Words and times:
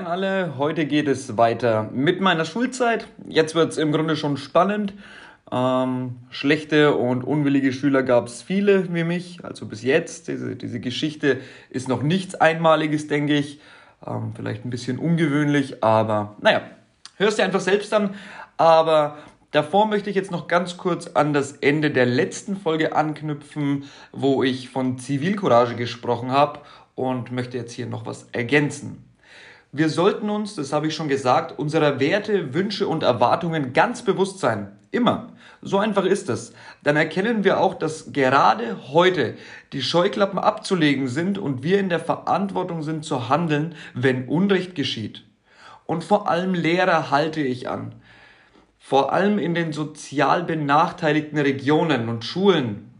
gern 0.00 0.10
alle. 0.10 0.54
Heute 0.56 0.86
geht 0.86 1.08
es 1.08 1.36
weiter 1.36 1.90
mit 1.92 2.22
meiner 2.22 2.46
Schulzeit. 2.46 3.06
Jetzt 3.28 3.54
wird 3.54 3.72
es 3.72 3.76
im 3.76 3.92
Grunde 3.92 4.16
schon 4.16 4.38
spannend. 4.38 4.94
Ähm, 5.52 6.16
schlechte 6.30 6.94
und 6.94 7.22
unwillige 7.22 7.70
Schüler 7.70 8.02
gab 8.02 8.26
es 8.26 8.40
viele 8.40 8.94
wie 8.94 9.04
mich, 9.04 9.44
also 9.44 9.66
bis 9.66 9.82
jetzt. 9.82 10.28
Diese, 10.28 10.56
diese 10.56 10.80
Geschichte 10.80 11.40
ist 11.68 11.86
noch 11.86 12.02
nichts 12.02 12.34
Einmaliges, 12.34 13.08
denke 13.08 13.34
ich. 13.34 13.60
Ähm, 14.06 14.32
vielleicht 14.34 14.64
ein 14.64 14.70
bisschen 14.70 14.98
ungewöhnlich, 14.98 15.84
aber 15.84 16.36
naja, 16.40 16.62
hörst 17.16 17.38
dir 17.38 17.44
einfach 17.44 17.60
selbst 17.60 17.92
an. 17.92 18.14
Aber 18.56 19.18
davor 19.50 19.86
möchte 19.86 20.08
ich 20.08 20.16
jetzt 20.16 20.30
noch 20.30 20.48
ganz 20.48 20.78
kurz 20.78 21.08
an 21.08 21.34
das 21.34 21.52
Ende 21.52 21.90
der 21.90 22.06
letzten 22.06 22.56
Folge 22.56 22.96
anknüpfen, 22.96 23.84
wo 24.12 24.42
ich 24.42 24.70
von 24.70 24.96
Zivilcourage 24.96 25.74
gesprochen 25.74 26.30
habe 26.30 26.60
und 26.94 27.32
möchte 27.32 27.58
jetzt 27.58 27.72
hier 27.72 27.86
noch 27.86 28.06
was 28.06 28.28
ergänzen. 28.32 29.09
Wir 29.72 29.88
sollten 29.88 30.30
uns, 30.30 30.56
das 30.56 30.72
habe 30.72 30.88
ich 30.88 30.96
schon 30.96 31.08
gesagt, 31.08 31.56
unserer 31.56 32.00
Werte, 32.00 32.54
Wünsche 32.54 32.88
und 32.88 33.04
Erwartungen 33.04 33.72
ganz 33.72 34.02
bewusst 34.02 34.40
sein. 34.40 34.76
Immer. 34.90 35.28
So 35.62 35.78
einfach 35.78 36.04
ist 36.04 36.28
es. 36.28 36.52
Dann 36.82 36.96
erkennen 36.96 37.44
wir 37.44 37.60
auch, 37.60 37.74
dass 37.74 38.12
gerade 38.12 38.88
heute 38.88 39.36
die 39.72 39.82
Scheuklappen 39.82 40.40
abzulegen 40.40 41.06
sind 41.06 41.38
und 41.38 41.62
wir 41.62 41.78
in 41.78 41.88
der 41.88 42.00
Verantwortung 42.00 42.82
sind 42.82 43.04
zu 43.04 43.28
handeln, 43.28 43.76
wenn 43.94 44.26
Unrecht 44.26 44.74
geschieht. 44.74 45.24
Und 45.86 46.02
vor 46.02 46.28
allem 46.28 46.54
Lehrer 46.54 47.12
halte 47.12 47.40
ich 47.40 47.68
an. 47.68 47.94
Vor 48.80 49.12
allem 49.12 49.38
in 49.38 49.54
den 49.54 49.72
sozial 49.72 50.42
benachteiligten 50.42 51.38
Regionen 51.38 52.08
und 52.08 52.24
Schulen. 52.24 52.90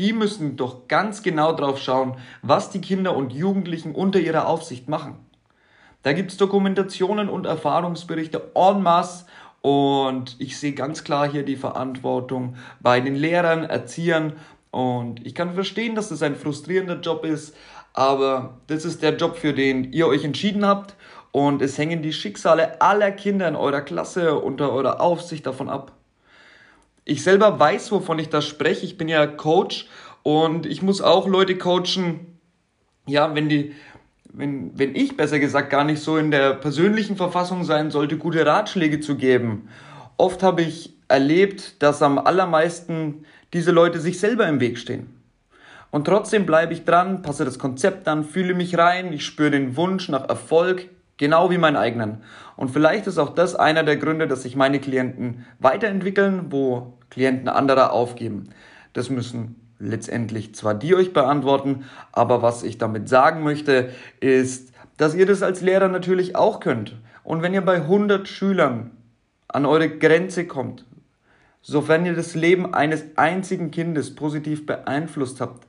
Die 0.00 0.12
müssen 0.12 0.56
doch 0.56 0.88
ganz 0.88 1.22
genau 1.22 1.52
drauf 1.52 1.80
schauen, 1.80 2.16
was 2.42 2.70
die 2.70 2.80
Kinder 2.80 3.14
und 3.14 3.32
Jugendlichen 3.32 3.94
unter 3.94 4.18
ihrer 4.18 4.48
Aufsicht 4.48 4.88
machen. 4.88 5.27
Da 6.02 6.12
gibt 6.12 6.30
es 6.30 6.36
Dokumentationen 6.36 7.28
und 7.28 7.46
Erfahrungsberichte 7.46 8.52
en 8.54 8.82
masse 8.82 9.26
und 9.60 10.36
ich 10.38 10.58
sehe 10.58 10.72
ganz 10.72 11.04
klar 11.04 11.28
hier 11.28 11.44
die 11.44 11.56
Verantwortung 11.56 12.56
bei 12.80 13.00
den 13.00 13.16
Lehrern, 13.16 13.64
Erziehern 13.64 14.34
und 14.70 15.26
ich 15.26 15.34
kann 15.34 15.54
verstehen, 15.54 15.94
dass 15.94 16.10
das 16.10 16.22
ein 16.22 16.36
frustrierender 16.36 17.00
Job 17.00 17.24
ist, 17.24 17.56
aber 17.94 18.58
das 18.68 18.84
ist 18.84 19.02
der 19.02 19.16
Job, 19.16 19.36
für 19.36 19.52
den 19.52 19.92
ihr 19.92 20.06
euch 20.06 20.24
entschieden 20.24 20.64
habt 20.64 20.94
und 21.32 21.62
es 21.62 21.76
hängen 21.78 22.02
die 22.02 22.12
Schicksale 22.12 22.80
aller 22.80 23.10
Kinder 23.10 23.48
in 23.48 23.56
eurer 23.56 23.80
Klasse 23.80 24.38
unter 24.38 24.72
eurer 24.72 25.00
Aufsicht 25.00 25.46
davon 25.46 25.68
ab. 25.68 25.92
Ich 27.04 27.22
selber 27.22 27.58
weiß, 27.58 27.90
wovon 27.90 28.18
ich 28.18 28.28
da 28.28 28.42
spreche. 28.42 28.84
Ich 28.84 28.98
bin 28.98 29.08
ja 29.08 29.26
Coach 29.26 29.88
und 30.22 30.66
ich 30.66 30.82
muss 30.82 31.00
auch 31.00 31.26
Leute 31.26 31.56
coachen. 31.56 32.38
Ja, 33.06 33.34
wenn 33.34 33.48
die 33.48 33.74
wenn, 34.32 34.78
wenn 34.78 34.94
ich 34.94 35.16
besser 35.16 35.38
gesagt 35.38 35.70
gar 35.70 35.84
nicht 35.84 36.00
so 36.00 36.16
in 36.16 36.30
der 36.30 36.54
persönlichen 36.54 37.16
Verfassung 37.16 37.64
sein 37.64 37.90
sollte, 37.90 38.16
gute 38.16 38.44
Ratschläge 38.44 39.00
zu 39.00 39.16
geben. 39.16 39.68
Oft 40.16 40.42
habe 40.42 40.62
ich 40.62 40.94
erlebt, 41.08 41.82
dass 41.82 42.02
am 42.02 42.18
allermeisten 42.18 43.24
diese 43.52 43.70
Leute 43.70 44.00
sich 44.00 44.20
selber 44.20 44.46
im 44.46 44.60
Weg 44.60 44.78
stehen. 44.78 45.14
Und 45.90 46.04
trotzdem 46.04 46.44
bleibe 46.44 46.74
ich 46.74 46.84
dran, 46.84 47.22
passe 47.22 47.44
das 47.44 47.58
Konzept 47.58 48.08
an, 48.08 48.24
fühle 48.24 48.52
mich 48.54 48.76
rein, 48.76 49.12
ich 49.12 49.24
spüre 49.24 49.50
den 49.50 49.76
Wunsch 49.76 50.08
nach 50.10 50.28
Erfolg, 50.28 50.90
genau 51.16 51.50
wie 51.50 51.58
meinen 51.58 51.76
eigenen. 51.76 52.18
Und 52.56 52.70
vielleicht 52.70 53.06
ist 53.06 53.18
auch 53.18 53.34
das 53.34 53.54
einer 53.54 53.84
der 53.84 53.96
Gründe, 53.96 54.28
dass 54.28 54.42
sich 54.42 54.54
meine 54.54 54.80
Klienten 54.80 55.46
weiterentwickeln, 55.58 56.46
wo 56.50 56.92
Klienten 57.08 57.48
anderer 57.48 57.92
aufgeben. 57.92 58.50
Das 58.92 59.08
müssen 59.08 59.67
letztendlich 59.78 60.54
zwar 60.54 60.74
die 60.74 60.94
euch 60.94 61.12
beantworten, 61.12 61.84
aber 62.12 62.42
was 62.42 62.62
ich 62.62 62.78
damit 62.78 63.08
sagen 63.08 63.42
möchte, 63.42 63.90
ist, 64.20 64.72
dass 64.96 65.14
ihr 65.14 65.26
das 65.26 65.42
als 65.42 65.60
Lehrer 65.60 65.88
natürlich 65.88 66.36
auch 66.36 66.60
könnt. 66.60 66.96
Und 67.22 67.42
wenn 67.42 67.54
ihr 67.54 67.60
bei 67.60 67.76
100 67.76 68.26
Schülern 68.26 68.90
an 69.46 69.66
eure 69.66 69.88
Grenze 69.88 70.46
kommt, 70.46 70.84
sofern 71.62 72.06
ihr 72.06 72.14
das 72.14 72.34
Leben 72.34 72.74
eines 72.74 73.04
einzigen 73.16 73.70
Kindes 73.70 74.14
positiv 74.14 74.66
beeinflusst 74.66 75.40
habt, 75.40 75.66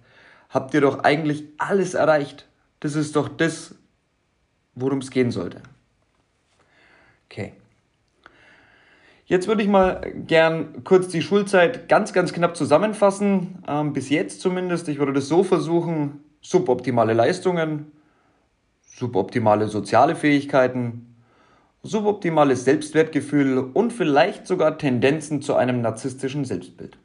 habt 0.50 0.74
ihr 0.74 0.82
doch 0.82 1.04
eigentlich 1.04 1.44
alles 1.58 1.94
erreicht. 1.94 2.48
Das 2.80 2.96
ist 2.96 3.16
doch 3.16 3.30
das, 3.30 3.76
worum 4.76 5.00
es 5.00 5.12
gehen 5.12 5.32
sollte. 5.32 5.62
Okay. 7.30 7.54
Jetzt 9.30 9.48
würde 9.48 9.62
ich 9.62 9.70
mal 9.70 10.12
gern 10.26 10.84
kurz 10.84 11.10
die 11.10 11.22
Schulzeit 11.22 11.88
ganz, 11.88 12.14
ganz 12.14 12.34
knapp 12.34 12.58
zusammenfassen. 12.58 13.64
Ähm, 13.68 13.94
bis 13.94 14.10
jetzt 14.10 14.42
zumindest. 14.42 14.90
Ich 14.90 14.98
würde 14.98 15.14
das 15.14 15.28
so 15.28 15.44
versuchen. 15.44 16.24
Suboptimale 16.42 17.14
Leistungen, 17.14 17.92
suboptimale 18.82 19.68
soziale 19.68 20.16
Fähigkeiten, 20.16 21.16
suboptimales 21.84 22.66
Selbstwertgefühl 22.66 23.60
und 23.60 23.94
vielleicht 23.94 24.48
sogar 24.48 24.80
Tendenzen 24.80 25.44
zu 25.44 25.54
einem 25.54 25.82
narzisstischen 25.82 26.44
Selbstbild. 26.44 26.98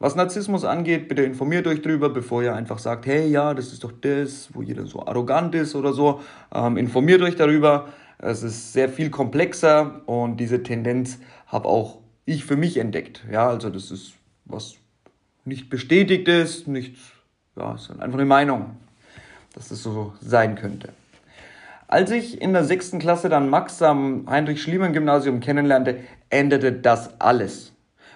Was 0.00 0.16
Narzissmus 0.16 0.64
angeht, 0.64 1.06
bitte 1.08 1.22
informiert 1.22 1.68
euch 1.68 1.80
drüber, 1.80 2.10
bevor 2.10 2.42
ihr 2.42 2.56
einfach 2.56 2.80
sagt, 2.80 3.06
hey 3.06 3.28
ja, 3.28 3.54
das 3.54 3.72
ist 3.72 3.84
doch 3.84 3.92
das, 3.92 4.48
wo 4.52 4.62
jeder 4.62 4.86
so 4.86 5.06
arrogant 5.06 5.54
ist 5.54 5.76
oder 5.76 5.92
so. 5.92 6.20
Ähm, 6.52 6.76
informiert 6.76 7.22
euch 7.22 7.36
darüber. 7.36 7.86
Es 8.18 8.42
ist 8.42 8.72
sehr 8.72 8.88
viel 8.88 9.10
komplexer 9.10 10.02
und 10.06 10.38
diese 10.38 10.62
Tendenz 10.62 11.18
habe 11.46 11.68
auch 11.68 11.98
ich 12.24 12.44
für 12.44 12.56
mich 12.56 12.78
entdeckt. 12.78 13.24
Ja, 13.30 13.48
also 13.48 13.70
das 13.70 13.90
ist 13.90 14.14
was 14.44 14.76
nicht 15.44 15.68
bestätigt 15.70 16.28
ist, 16.28 16.68
nichts, 16.68 17.00
ja, 17.56 17.74
ist 17.74 17.90
einfach 17.90 18.18
eine 18.18 18.24
Meinung, 18.24 18.76
dass 19.54 19.68
das 19.68 19.82
so 19.82 20.14
sein 20.20 20.54
könnte. 20.54 20.90
Als 21.86 22.10
ich 22.10 22.40
in 22.40 22.52
der 22.52 22.64
sechsten 22.64 22.98
Klasse 22.98 23.28
dann 23.28 23.50
Max 23.50 23.82
am 23.82 24.28
Heinrich-Schliemann-Gymnasium 24.28 25.40
kennenlernte, 25.40 25.98
änderte 26.30 26.72
das 26.72 27.20
alles. 27.20 27.72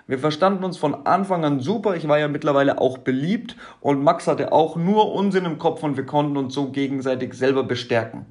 Wir 0.07 0.19
verstanden 0.19 0.65
uns 0.65 0.79
von 0.79 1.07
Anfang 1.07 1.45
an 1.45 1.61
super. 1.61 1.95
Ich 1.95 2.09
war 2.09 2.19
ja 2.19 2.29
mittlerweile 2.29 2.81
auch 2.81 2.97
beliebt 2.97 3.57
und 3.81 4.03
Max 4.03 4.27
hatte 4.27 4.53
auch 4.53 4.77
nur 4.77 5.13
Unsinn 5.13 5.45
im 5.45 5.59
Kopf 5.59 5.83
und 5.83 5.99
wir 5.99 6.07
konnten 6.07 6.39
uns 6.39 6.55
so 6.55 6.71
gegenseitig 6.71 7.35
selber 7.35 7.63
bestärken. 7.63 8.25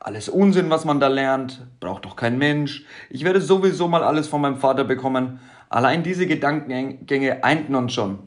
Alles 0.00 0.28
Unsinn, 0.28 0.70
was 0.70 0.84
man 0.84 1.00
da 1.00 1.08
lernt, 1.08 1.66
braucht 1.80 2.04
doch 2.04 2.16
kein 2.16 2.38
Mensch. 2.38 2.84
Ich 3.10 3.24
werde 3.24 3.40
sowieso 3.40 3.88
mal 3.88 4.04
alles 4.04 4.28
von 4.28 4.40
meinem 4.40 4.58
Vater 4.58 4.84
bekommen. 4.84 5.40
Allein 5.68 6.02
diese 6.02 6.26
Gedankengänge 6.26 7.42
einten 7.42 7.74
uns 7.74 7.92
schon. 7.92 8.18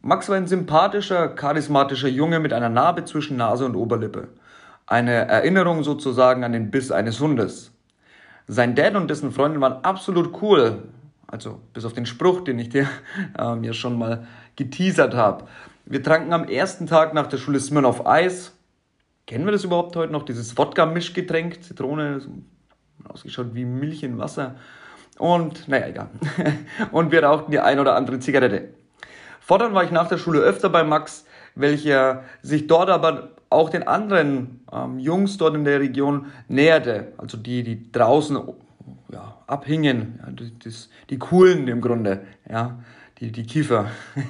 Max 0.00 0.28
war 0.28 0.36
ein 0.36 0.46
sympathischer, 0.46 1.28
charismatischer 1.28 2.08
Junge 2.08 2.38
mit 2.38 2.52
einer 2.52 2.68
Narbe 2.68 3.04
zwischen 3.04 3.36
Nase 3.36 3.66
und 3.66 3.74
Oberlippe. 3.74 4.28
Eine 4.86 5.12
Erinnerung 5.12 5.82
sozusagen 5.82 6.44
an 6.44 6.52
den 6.52 6.70
Biss 6.70 6.92
eines 6.92 7.20
Hundes. 7.20 7.72
Sein 8.46 8.76
Dad 8.76 8.94
und 8.94 9.10
dessen 9.10 9.32
Freundin 9.32 9.60
waren 9.60 9.84
absolut 9.84 10.40
cool. 10.40 10.84
Also 11.26 11.60
bis 11.74 11.84
auf 11.84 11.92
den 11.92 12.06
Spruch, 12.06 12.42
den 12.42 12.58
ich 12.60 12.68
dir 12.68 12.88
äh, 13.38 13.56
mir 13.56 13.74
schon 13.74 13.98
mal 13.98 14.26
geteasert 14.54 15.14
habe. 15.14 15.46
Wir 15.84 16.02
tranken 16.02 16.32
am 16.32 16.44
ersten 16.44 16.86
Tag 16.86 17.12
nach 17.12 17.26
der 17.26 17.38
Schule 17.38 17.60
Smirnoff 17.60 18.06
Eis 18.06 18.55
Kennen 19.26 19.44
wir 19.44 19.52
das 19.52 19.64
überhaupt 19.64 19.96
heute 19.96 20.12
noch? 20.12 20.24
Dieses 20.24 20.56
Wodka-Mischgetränk, 20.56 21.62
Zitrone, 21.64 22.20
so 22.20 22.30
ausgeschaut 23.08 23.54
wie 23.54 23.64
Milch 23.64 24.04
in 24.04 24.18
Wasser. 24.18 24.54
Und, 25.18 25.66
naja, 25.66 25.88
egal. 25.88 26.10
und 26.92 27.10
wir 27.10 27.24
rauchten 27.24 27.50
die 27.50 27.58
ein 27.58 27.80
oder 27.80 27.96
andere 27.96 28.20
Zigarette. 28.20 28.68
Fortan 29.40 29.74
war 29.74 29.82
ich 29.82 29.90
nach 29.90 30.08
der 30.08 30.18
Schule 30.18 30.38
öfter 30.40 30.68
bei 30.68 30.84
Max, 30.84 31.24
welcher 31.56 32.22
sich 32.42 32.68
dort 32.68 32.88
aber 32.88 33.30
auch 33.50 33.68
den 33.68 33.86
anderen 33.86 34.60
ähm, 34.72 35.00
Jungs 35.00 35.38
dort 35.38 35.56
in 35.56 35.64
der 35.64 35.80
Region 35.80 36.26
näherte. 36.46 37.12
Also 37.16 37.36
die, 37.36 37.64
die 37.64 37.90
draußen 37.90 38.38
ja, 39.12 39.38
abhingen. 39.48 40.20
Ja, 40.20 40.46
das, 40.62 40.88
die 41.10 41.18
coolen 41.18 41.66
im 41.66 41.80
Grunde. 41.80 42.22
Ja, 42.48 42.78
die, 43.18 43.32
die 43.32 43.44
Kiefer. 43.44 43.86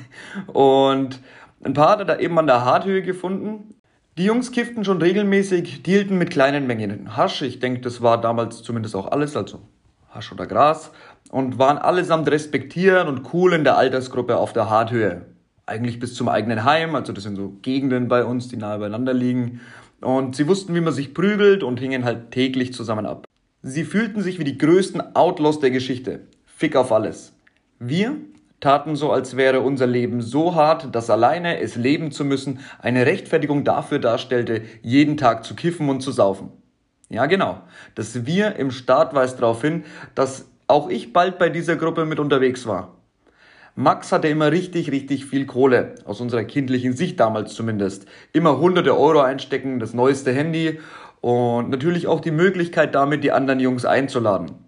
Und 0.46 1.20
ein 1.62 1.74
paar 1.74 1.90
hat 1.90 1.98
er 1.98 2.04
da 2.06 2.18
eben 2.18 2.38
an 2.38 2.46
der 2.46 2.64
Harthöhe 2.64 3.02
gefunden. 3.02 3.74
Die 4.18 4.24
Jungs 4.24 4.50
kifften 4.50 4.82
schon 4.82 5.02
regelmäßig, 5.02 5.82
dealten 5.82 6.16
mit 6.16 6.30
kleinen 6.30 6.66
Mengen 6.66 7.18
Hasch. 7.18 7.42
Ich 7.42 7.60
denke, 7.60 7.82
das 7.82 8.00
war 8.00 8.18
damals 8.18 8.62
zumindest 8.62 8.96
auch 8.96 9.12
alles, 9.12 9.36
also 9.36 9.60
Hasch 10.08 10.32
oder 10.32 10.46
Gras. 10.46 10.90
Und 11.30 11.58
waren 11.58 11.76
allesamt 11.76 12.26
respektiert 12.30 13.08
und 13.08 13.34
cool 13.34 13.52
in 13.52 13.64
der 13.64 13.76
Altersgruppe 13.76 14.38
auf 14.38 14.54
der 14.54 14.70
Harthöhe. 14.70 15.26
Eigentlich 15.66 16.00
bis 16.00 16.14
zum 16.14 16.30
eigenen 16.30 16.64
Heim, 16.64 16.94
also 16.94 17.12
das 17.12 17.24
sind 17.24 17.36
so 17.36 17.58
Gegenden 17.60 18.08
bei 18.08 18.24
uns, 18.24 18.48
die 18.48 18.56
nahe 18.56 18.78
beieinander 18.78 19.12
liegen. 19.12 19.60
Und 20.00 20.34
sie 20.34 20.48
wussten, 20.48 20.74
wie 20.74 20.80
man 20.80 20.94
sich 20.94 21.12
prügelt 21.12 21.62
und 21.62 21.78
hingen 21.78 22.04
halt 22.06 22.30
täglich 22.30 22.72
zusammen 22.72 23.04
ab. 23.04 23.26
Sie 23.62 23.84
fühlten 23.84 24.22
sich 24.22 24.38
wie 24.38 24.44
die 24.44 24.56
größten 24.56 25.14
Outlaws 25.14 25.60
der 25.60 25.72
Geschichte. 25.72 26.20
Fick 26.46 26.74
auf 26.74 26.90
alles. 26.90 27.34
Wir 27.78 28.16
taten 28.60 28.96
so, 28.96 29.12
als 29.12 29.36
wäre 29.36 29.60
unser 29.60 29.86
Leben 29.86 30.20
so 30.20 30.54
hart, 30.54 30.94
dass 30.94 31.10
alleine 31.10 31.60
es 31.60 31.76
leben 31.76 32.10
zu 32.10 32.24
müssen 32.24 32.60
eine 32.78 33.06
Rechtfertigung 33.06 33.64
dafür 33.64 33.98
darstellte, 33.98 34.62
jeden 34.82 35.16
Tag 35.16 35.44
zu 35.44 35.54
kiffen 35.54 35.88
und 35.88 36.00
zu 36.00 36.12
saufen. 36.12 36.50
Ja, 37.08 37.26
genau. 37.26 37.62
Das 37.94 38.26
Wir 38.26 38.56
im 38.56 38.70
Staat 38.70 39.14
weist 39.14 39.40
darauf 39.40 39.62
hin, 39.62 39.84
dass 40.14 40.50
auch 40.66 40.88
ich 40.88 41.12
bald 41.12 41.38
bei 41.38 41.48
dieser 41.48 41.76
Gruppe 41.76 42.04
mit 42.04 42.18
unterwegs 42.18 42.66
war. 42.66 42.96
Max 43.78 44.10
hatte 44.10 44.28
immer 44.28 44.50
richtig, 44.50 44.90
richtig 44.90 45.26
viel 45.26 45.44
Kohle, 45.44 45.96
aus 46.06 46.20
unserer 46.20 46.44
kindlichen 46.44 46.94
Sicht 46.94 47.20
damals 47.20 47.54
zumindest. 47.54 48.06
Immer 48.32 48.58
hunderte 48.58 48.98
Euro 48.98 49.20
einstecken, 49.20 49.78
das 49.78 49.92
neueste 49.92 50.32
Handy 50.32 50.80
und 51.20 51.68
natürlich 51.68 52.06
auch 52.06 52.20
die 52.20 52.30
Möglichkeit 52.30 52.94
damit, 52.94 53.22
die 53.22 53.32
anderen 53.32 53.60
Jungs 53.60 53.84
einzuladen. 53.84 54.65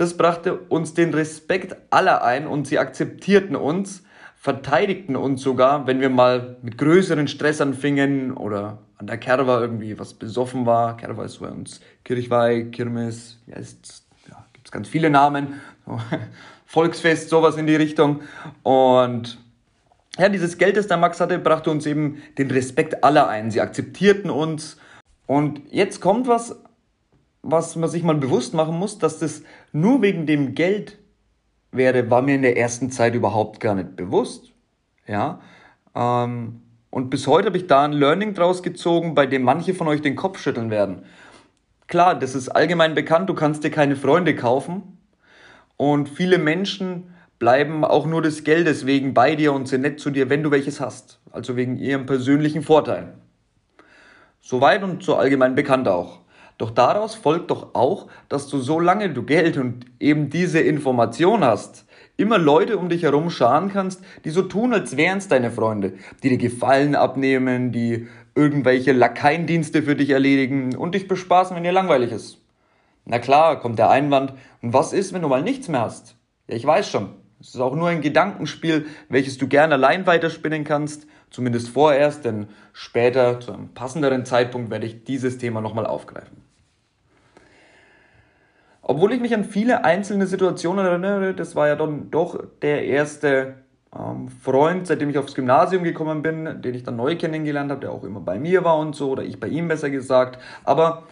Das 0.00 0.16
brachte 0.16 0.54
uns 0.54 0.94
den 0.94 1.12
Respekt 1.12 1.76
aller 1.90 2.24
ein 2.24 2.46
und 2.46 2.66
sie 2.66 2.78
akzeptierten 2.78 3.54
uns, 3.54 4.02
verteidigten 4.34 5.14
uns 5.14 5.42
sogar, 5.42 5.86
wenn 5.86 6.00
wir 6.00 6.08
mal 6.08 6.56
mit 6.62 6.78
größeren 6.78 7.28
Stress 7.28 7.60
anfingen 7.60 8.32
oder 8.32 8.78
an 8.96 9.06
der 9.06 9.18
Kerwa 9.18 9.60
irgendwie 9.60 9.98
was 9.98 10.14
besoffen 10.14 10.64
war. 10.64 10.96
Kerwa 10.96 11.26
ist 11.26 11.40
bei 11.40 11.50
uns 11.50 11.82
Kirchweih, 12.02 12.70
Kirmes, 12.72 13.40
ja, 13.46 13.56
ja, 13.58 14.46
gibt 14.54 14.68
es 14.68 14.72
ganz 14.72 14.88
viele 14.88 15.10
Namen, 15.10 15.60
Volksfest, 16.64 17.28
sowas 17.28 17.58
in 17.58 17.66
die 17.66 17.76
Richtung. 17.76 18.22
Und 18.62 19.36
ja, 20.16 20.30
dieses 20.30 20.56
Geld, 20.56 20.78
das 20.78 20.86
der 20.86 20.96
Max 20.96 21.20
hatte, 21.20 21.38
brachte 21.38 21.70
uns 21.70 21.84
eben 21.84 22.22
den 22.38 22.50
Respekt 22.50 23.04
aller 23.04 23.28
ein. 23.28 23.50
Sie 23.50 23.60
akzeptierten 23.60 24.30
uns. 24.30 24.78
Und 25.26 25.60
jetzt 25.70 26.00
kommt 26.00 26.26
was, 26.26 26.56
was 27.42 27.76
man 27.76 27.88
sich 27.88 28.02
mal 28.02 28.14
bewusst 28.14 28.54
machen 28.54 28.78
muss, 28.78 28.98
dass 28.98 29.18
das 29.18 29.42
nur 29.72 30.02
wegen 30.02 30.26
dem 30.26 30.54
Geld 30.54 30.98
wäre, 31.72 32.10
war 32.10 32.22
mir 32.22 32.34
in 32.34 32.42
der 32.42 32.56
ersten 32.56 32.90
Zeit 32.90 33.14
überhaupt 33.14 33.60
gar 33.60 33.74
nicht 33.74 33.96
bewusst. 33.96 34.52
Ja. 35.06 35.40
Ähm, 35.94 36.62
und 36.90 37.10
bis 37.10 37.26
heute 37.26 37.46
habe 37.46 37.56
ich 37.56 37.66
da 37.66 37.84
ein 37.84 37.92
Learning 37.92 38.34
draus 38.34 38.62
gezogen, 38.62 39.14
bei 39.14 39.26
dem 39.26 39.42
manche 39.42 39.74
von 39.74 39.88
euch 39.88 40.02
den 40.02 40.16
Kopf 40.16 40.40
schütteln 40.40 40.70
werden. 40.70 41.04
Klar, 41.86 42.18
das 42.18 42.34
ist 42.34 42.48
allgemein 42.48 42.94
bekannt, 42.94 43.28
du 43.28 43.34
kannst 43.34 43.64
dir 43.64 43.70
keine 43.70 43.96
Freunde 43.96 44.34
kaufen. 44.34 44.98
Und 45.76 46.08
viele 46.08 46.38
Menschen 46.38 47.14
bleiben 47.38 47.84
auch 47.84 48.06
nur 48.06 48.22
des 48.22 48.44
Geldes 48.44 48.86
wegen 48.86 49.14
bei 49.14 49.34
dir 49.34 49.52
und 49.52 49.66
sind 49.66 49.80
nett 49.80 49.98
zu 49.98 50.10
dir, 50.10 50.28
wenn 50.28 50.42
du 50.42 50.50
welches 50.50 50.80
hast. 50.80 51.20
Also 51.32 51.56
wegen 51.56 51.76
ihrem 51.76 52.06
persönlichen 52.06 52.62
Vorteil. 52.62 53.14
Soweit 54.40 54.82
und 54.82 55.02
so 55.02 55.16
allgemein 55.16 55.54
bekannt 55.54 55.88
auch. 55.88 56.20
Doch 56.60 56.70
daraus 56.70 57.14
folgt 57.14 57.50
doch 57.50 57.74
auch, 57.74 58.08
dass 58.28 58.46
du 58.48 58.58
solange 58.58 59.08
du 59.08 59.22
Geld 59.22 59.56
und 59.56 59.86
eben 59.98 60.28
diese 60.28 60.60
Information 60.60 61.42
hast, 61.42 61.86
immer 62.18 62.36
Leute 62.36 62.76
um 62.76 62.90
dich 62.90 63.02
herum 63.02 63.30
scharen 63.30 63.72
kannst, 63.72 64.02
die 64.26 64.30
so 64.30 64.42
tun, 64.42 64.74
als 64.74 64.98
wären 64.98 65.16
es 65.16 65.28
deine 65.28 65.50
Freunde, 65.50 65.94
die 66.22 66.28
dir 66.28 66.36
Gefallen 66.36 66.94
abnehmen, 66.94 67.72
die 67.72 68.08
irgendwelche 68.34 68.92
Lakaiendienste 68.92 69.82
für 69.82 69.96
dich 69.96 70.10
erledigen 70.10 70.76
und 70.76 70.94
dich 70.94 71.08
bespaßen, 71.08 71.56
wenn 71.56 71.62
dir 71.62 71.72
langweilig 71.72 72.12
ist. 72.12 72.42
Na 73.06 73.20
klar, 73.20 73.58
kommt 73.58 73.78
der 73.78 73.88
Einwand, 73.88 74.34
und 74.60 74.74
was 74.74 74.92
ist, 74.92 75.14
wenn 75.14 75.22
du 75.22 75.28
mal 75.28 75.42
nichts 75.42 75.68
mehr 75.68 75.80
hast? 75.80 76.16
Ja, 76.46 76.56
ich 76.56 76.66
weiß 76.66 76.90
schon. 76.90 77.14
Es 77.40 77.54
ist 77.54 77.60
auch 77.62 77.74
nur 77.74 77.88
ein 77.88 78.02
Gedankenspiel, 78.02 78.84
welches 79.08 79.38
du 79.38 79.48
gerne 79.48 79.76
allein 79.76 80.06
weiterspinnen 80.06 80.64
kannst, 80.64 81.06
zumindest 81.30 81.70
vorerst, 81.70 82.26
denn 82.26 82.48
später, 82.74 83.40
zu 83.40 83.50
einem 83.54 83.72
passenderen 83.72 84.26
Zeitpunkt, 84.26 84.70
werde 84.70 84.84
ich 84.84 85.04
dieses 85.04 85.38
Thema 85.38 85.62
nochmal 85.62 85.86
aufgreifen. 85.86 86.49
Obwohl 88.90 89.12
ich 89.12 89.20
mich 89.20 89.32
an 89.34 89.44
viele 89.44 89.84
einzelne 89.84 90.26
Situationen 90.26 90.84
erinnere, 90.84 91.32
das 91.32 91.54
war 91.54 91.68
ja 91.68 91.76
dann 91.76 92.10
doch 92.10 92.42
der 92.60 92.86
erste 92.86 93.54
ähm, 93.96 94.28
Freund, 94.28 94.88
seitdem 94.88 95.10
ich 95.10 95.16
aufs 95.16 95.36
Gymnasium 95.36 95.84
gekommen 95.84 96.22
bin, 96.22 96.60
den 96.60 96.74
ich 96.74 96.82
dann 96.82 96.96
neu 96.96 97.14
kennengelernt 97.14 97.70
habe, 97.70 97.82
der 97.82 97.92
auch 97.92 98.02
immer 98.02 98.18
bei 98.18 98.40
mir 98.40 98.64
war 98.64 98.78
und 98.78 98.96
so, 98.96 99.10
oder 99.10 99.22
ich 99.22 99.38
bei 99.38 99.46
ihm 99.46 99.68
besser 99.68 99.90
gesagt. 99.90 100.40
Aber 100.64 101.04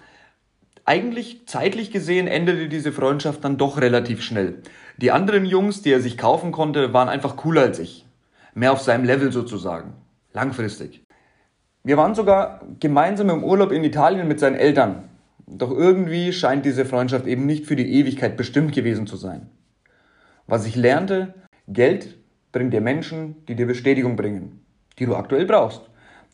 eigentlich 0.86 1.46
zeitlich 1.46 1.92
gesehen 1.92 2.26
endete 2.26 2.68
diese 2.68 2.90
Freundschaft 2.90 3.44
dann 3.44 3.58
doch 3.58 3.80
relativ 3.80 4.22
schnell. 4.22 4.60
Die 4.96 5.12
anderen 5.12 5.44
Jungs, 5.44 5.80
die 5.80 5.92
er 5.92 6.00
sich 6.00 6.18
kaufen 6.18 6.50
konnte, 6.50 6.92
waren 6.92 7.08
einfach 7.08 7.36
cooler 7.36 7.60
als 7.60 7.78
ich. 7.78 8.04
Mehr 8.54 8.72
auf 8.72 8.80
seinem 8.80 9.04
Level 9.04 9.30
sozusagen. 9.30 9.92
Langfristig. 10.32 11.04
Wir 11.84 11.96
waren 11.96 12.16
sogar 12.16 12.60
gemeinsam 12.80 13.30
im 13.30 13.44
Urlaub 13.44 13.70
in 13.70 13.84
Italien 13.84 14.26
mit 14.26 14.40
seinen 14.40 14.56
Eltern. 14.56 15.04
Doch 15.50 15.70
irgendwie 15.70 16.32
scheint 16.32 16.66
diese 16.66 16.84
Freundschaft 16.84 17.26
eben 17.26 17.46
nicht 17.46 17.64
für 17.64 17.76
die 17.76 17.94
Ewigkeit 17.94 18.36
bestimmt 18.36 18.74
gewesen 18.74 19.06
zu 19.06 19.16
sein. 19.16 19.48
Was 20.46 20.66
ich 20.66 20.76
lernte, 20.76 21.34
Geld 21.66 22.18
bringt 22.52 22.74
dir 22.74 22.82
Menschen, 22.82 23.36
die 23.46 23.54
dir 23.54 23.66
Bestätigung 23.66 24.16
bringen, 24.16 24.60
die 24.98 25.06
du 25.06 25.16
aktuell 25.16 25.46
brauchst. 25.46 25.82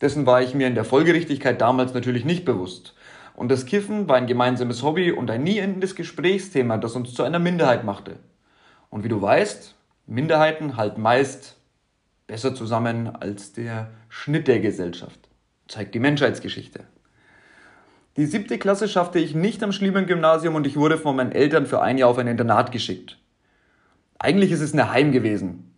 Dessen 0.01 0.27
war 0.27 0.43
ich 0.43 0.55
mir 0.55 0.67
in 0.67 0.75
der 0.75 0.85
Folgerichtigkeit 0.85 1.61
damals 1.61 1.95
natürlich 1.95 2.25
nicht 2.25 2.45
bewusst. 2.45 2.95
Und 3.35 3.51
das 3.51 3.67
Kiffen 3.67 4.09
war 4.09 4.17
ein 4.17 4.27
gemeinsames 4.27 4.83
Hobby 4.83 5.13
und 5.13 5.31
ein 5.31 5.45
nie 5.45 5.59
endendes 5.59 5.95
Gesprächsthema, 5.95 6.79
das 6.79 6.97
uns 6.97 7.15
zu 7.15 7.23
einer 7.23 7.39
Minderheit 7.39 7.85
machte. 7.85 8.17
Und 8.91 9.05
wie 9.05 9.09
du 9.09 9.23
weißt, 9.23 9.75
Minderheiten 10.07 10.77
halten 10.77 11.03
meist 11.03 11.57
besser 12.27 12.55
zusammen 12.55 13.15
als 13.15 13.53
der 13.53 13.91
Schnitt 14.09 14.49
der 14.49 14.61
Gesellschaft. 14.61 15.29
Zeigt 15.69 15.95
die 15.95 16.01
Menschheitsgeschichte. 16.01 16.85
Die 18.17 18.27
siebte 18.27 18.59
Klasse 18.59 18.89
schaffte 18.89 19.19
ich 19.19 19.35
nicht 19.35 19.63
am 19.65 19.73
Schliemann-Gymnasium 19.73 20.55
und 20.55 20.67
ich 20.67 20.77
wurde 20.77 20.99
von 20.99 21.17
meinen 21.17 21.33
Eltern 21.33 21.67
für 21.67 21.83
ein 21.83 21.99
Jahr 21.99 22.09
auf 22.09 22.19
ein 22.19 22.29
Internat 22.29 22.71
geschickt. 22.71 23.19
Eigentlich 24.21 24.53
ist 24.53 24.61
es 24.61 24.73
ein 24.73 24.91
Heim 24.91 25.11
gewesen. 25.11 25.75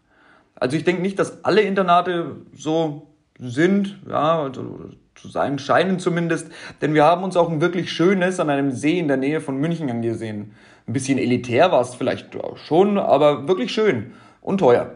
Also 0.54 0.76
ich 0.76 0.84
denke 0.84 1.00
nicht, 1.00 1.18
dass 1.18 1.44
alle 1.44 1.62
Internate 1.62 2.36
so 2.54 3.08
sind, 3.38 3.98
ja, 4.08 4.42
also 4.42 4.90
zu 5.14 5.28
sein 5.28 5.58
scheinen 5.58 5.98
zumindest, 5.98 6.50
denn 6.82 6.92
wir 6.92 7.04
haben 7.04 7.24
uns 7.24 7.36
auch 7.36 7.50
ein 7.50 7.62
wirklich 7.62 7.90
schönes 7.90 8.38
an 8.38 8.50
einem 8.50 8.70
See 8.70 8.98
in 8.98 9.08
der 9.08 9.16
Nähe 9.16 9.40
von 9.40 9.56
München 9.56 9.90
angesehen. 9.90 10.52
Ein 10.86 10.92
bisschen 10.92 11.18
elitär 11.18 11.72
war 11.72 11.80
es 11.80 11.94
vielleicht 11.94 12.36
schon, 12.56 12.98
aber 12.98 13.48
wirklich 13.48 13.72
schön 13.72 14.12
und 14.42 14.58
teuer. 14.58 14.92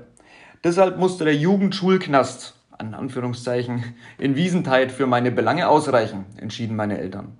Deshalb 0.62 0.98
musste 0.98 1.24
der 1.24 1.34
Jugendschulknast 1.34 2.59
an 2.80 2.94
Anführungszeichen, 2.94 3.84
in 4.18 4.36
Wiesentheit 4.36 4.90
für 4.90 5.06
meine 5.06 5.30
Belange 5.30 5.68
ausreichen, 5.68 6.24
entschieden 6.38 6.76
meine 6.76 6.98
Eltern. 6.98 7.36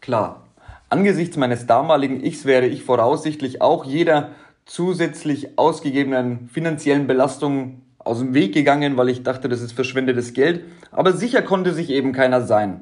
Klar, 0.00 0.46
angesichts 0.88 1.36
meines 1.36 1.66
damaligen 1.66 2.24
Ichs 2.24 2.46
wäre 2.46 2.66
ich 2.66 2.82
voraussichtlich 2.82 3.60
auch 3.60 3.84
jeder 3.84 4.30
zusätzlich 4.64 5.58
ausgegebenen 5.58 6.48
finanziellen 6.48 7.06
Belastung 7.06 7.82
aus 7.98 8.20
dem 8.20 8.32
Weg 8.32 8.54
gegangen, 8.54 8.96
weil 8.96 9.10
ich 9.10 9.22
dachte, 9.22 9.48
das 9.48 9.60
ist 9.60 9.72
verschwendetes 9.72 10.32
Geld, 10.32 10.64
aber 10.92 11.12
sicher 11.12 11.42
konnte 11.42 11.74
sich 11.74 11.90
eben 11.90 12.12
keiner 12.12 12.40
sein. 12.40 12.80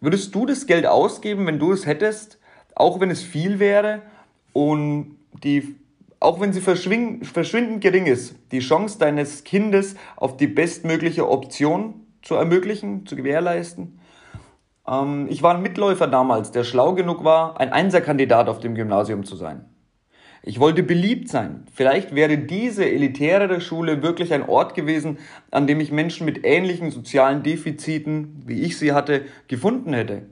Würdest 0.00 0.34
du 0.34 0.46
das 0.46 0.66
Geld 0.66 0.86
ausgeben, 0.86 1.46
wenn 1.46 1.58
du 1.58 1.72
es 1.72 1.84
hättest, 1.84 2.38
auch 2.74 3.00
wenn 3.00 3.10
es 3.10 3.22
viel 3.22 3.58
wäre 3.58 4.02
und 4.52 5.16
die 5.42 5.76
auch 6.20 6.40
wenn 6.40 6.52
sie 6.52 6.60
verschwindend 6.60 7.80
gering 7.80 8.06
ist, 8.06 8.36
die 8.50 8.58
Chance 8.58 8.98
deines 8.98 9.44
Kindes 9.44 9.94
auf 10.16 10.36
die 10.36 10.48
bestmögliche 10.48 11.28
Option 11.28 12.06
zu 12.22 12.34
ermöglichen, 12.34 13.06
zu 13.06 13.14
gewährleisten. 13.16 14.00
Ähm, 14.86 15.26
ich 15.30 15.42
war 15.42 15.54
ein 15.54 15.62
Mitläufer 15.62 16.06
damals, 16.06 16.50
der 16.50 16.64
schlau 16.64 16.94
genug 16.94 17.24
war, 17.24 17.60
ein 17.60 17.72
Einserkandidat 17.72 18.48
auf 18.48 18.58
dem 18.58 18.74
Gymnasium 18.74 19.24
zu 19.24 19.36
sein. 19.36 19.64
Ich 20.42 20.60
wollte 20.60 20.82
beliebt 20.82 21.28
sein. 21.28 21.66
Vielleicht 21.74 22.14
wäre 22.14 22.38
diese 22.38 22.88
elitärere 22.88 23.60
Schule 23.60 24.02
wirklich 24.02 24.32
ein 24.32 24.48
Ort 24.48 24.74
gewesen, 24.74 25.18
an 25.50 25.66
dem 25.66 25.80
ich 25.80 25.92
Menschen 25.92 26.24
mit 26.24 26.44
ähnlichen 26.44 26.90
sozialen 26.90 27.42
Defiziten, 27.42 28.42
wie 28.46 28.62
ich 28.62 28.78
sie 28.78 28.92
hatte, 28.92 29.22
gefunden 29.48 29.92
hätte. 29.92 30.26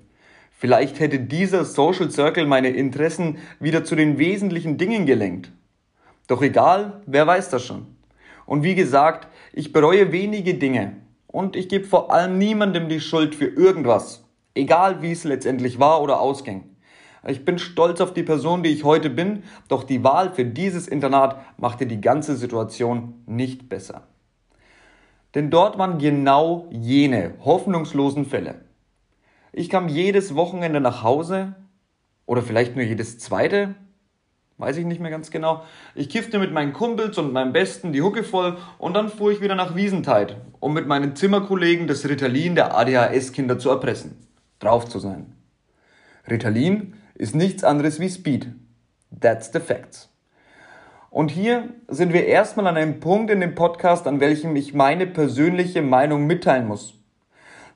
Vielleicht 0.59 1.00
hätte 1.00 1.19
dieser 1.19 1.64
Social 1.64 2.11
Circle 2.11 2.47
meine 2.47 2.71
Interessen 2.71 3.38
wieder 3.61 3.85
zu 3.85 3.95
den 3.95 4.16
wesentlichen 4.16 4.78
Dingen 4.78 5.05
gelenkt. 5.05 5.52
Doch 6.26 6.42
egal, 6.42 7.02
wer 7.06 7.26
weiß 7.26 7.50
das 7.50 7.64
schon. 7.64 7.87
Und 8.47 8.62
wie 8.62 8.75
gesagt, 8.75 9.28
ich 9.52 9.73
bereue 9.73 10.12
wenige 10.12 10.54
Dinge 10.54 10.97
und 11.26 11.56
ich 11.56 11.68
gebe 11.68 11.85
vor 11.85 12.12
allem 12.12 12.38
niemandem 12.38 12.88
die 12.88 13.00
Schuld 13.00 13.35
für 13.35 13.47
irgendwas, 13.47 14.25
egal 14.54 15.02
wie 15.02 15.12
es 15.12 15.25
letztendlich 15.25 15.78
war 15.78 16.02
oder 16.02 16.21
ausging. 16.21 16.76
Ich 17.26 17.45
bin 17.45 17.59
stolz 17.59 18.00
auf 18.00 18.14
die 18.14 18.23
Person, 18.23 18.62
die 18.62 18.71
ich 18.71 18.85
heute 18.85 19.11
bin, 19.11 19.42
doch 19.68 19.83
die 19.83 20.04
Wahl 20.04 20.33
für 20.33 20.45
dieses 20.45 20.87
Internat 20.87 21.40
machte 21.59 21.87
die 21.87 22.00
ganze 22.00 22.37
Situation 22.37 23.14
nicht 23.26 23.68
besser. 23.68 24.06
Denn 25.35 25.50
dort 25.50 25.76
waren 25.76 25.99
genau 25.99 26.68
jene 26.71 27.35
hoffnungslosen 27.45 28.25
Fälle. 28.25 28.64
Ich 29.52 29.68
kam 29.68 29.88
jedes 29.88 30.35
Wochenende 30.35 30.80
nach 30.80 31.02
Hause 31.02 31.56
oder 32.26 32.42
vielleicht 32.42 32.76
nur 32.76 32.85
jedes 32.85 33.18
zweite 33.18 33.75
Weiß 34.58 34.78
ich 34.78 34.86
nicht 34.86 35.00
mehr 35.00 35.10
ganz 35.10 35.30
genau. 35.30 35.64
Ich 35.94 36.08
kiffte 36.08 36.38
mit 36.38 36.50
meinen 36.50 36.72
Kumpels 36.72 37.18
und 37.18 37.32
meinem 37.32 37.52
Besten 37.52 37.92
die 37.92 38.00
Hucke 38.00 38.25
voll 38.25 38.56
und 38.78 38.94
dann 38.94 39.10
fuhr 39.10 39.30
ich 39.30 39.42
wieder 39.42 39.54
nach 39.54 39.76
Wiesentheit, 39.76 40.36
um 40.60 40.72
mit 40.72 40.86
meinen 40.86 41.14
Zimmerkollegen 41.14 41.86
das 41.86 42.08
Ritalin 42.08 42.54
der 42.54 42.75
ADHS-Kinder 42.75 43.58
zu 43.58 43.68
erpressen. 43.68 44.16
Drauf 44.58 44.88
zu 44.88 44.98
sein. 44.98 45.34
Ritalin 46.28 46.94
ist 47.14 47.34
nichts 47.34 47.64
anderes 47.64 48.00
wie 48.00 48.08
Speed. 48.08 48.48
That's 49.20 49.52
the 49.52 49.60
facts. 49.60 50.08
Und 51.10 51.30
hier 51.30 51.68
sind 51.88 52.14
wir 52.14 52.26
erstmal 52.26 52.66
an 52.66 52.76
einem 52.76 53.00
Punkt 53.00 53.30
in 53.30 53.40
dem 53.40 53.54
Podcast, 53.54 54.06
an 54.06 54.20
welchem 54.20 54.56
ich 54.56 54.75
meine 54.75 55.06
persönliche 55.06 55.82
Meinung 55.82 56.26
mitteilen 56.26 56.66
muss. 56.66 56.94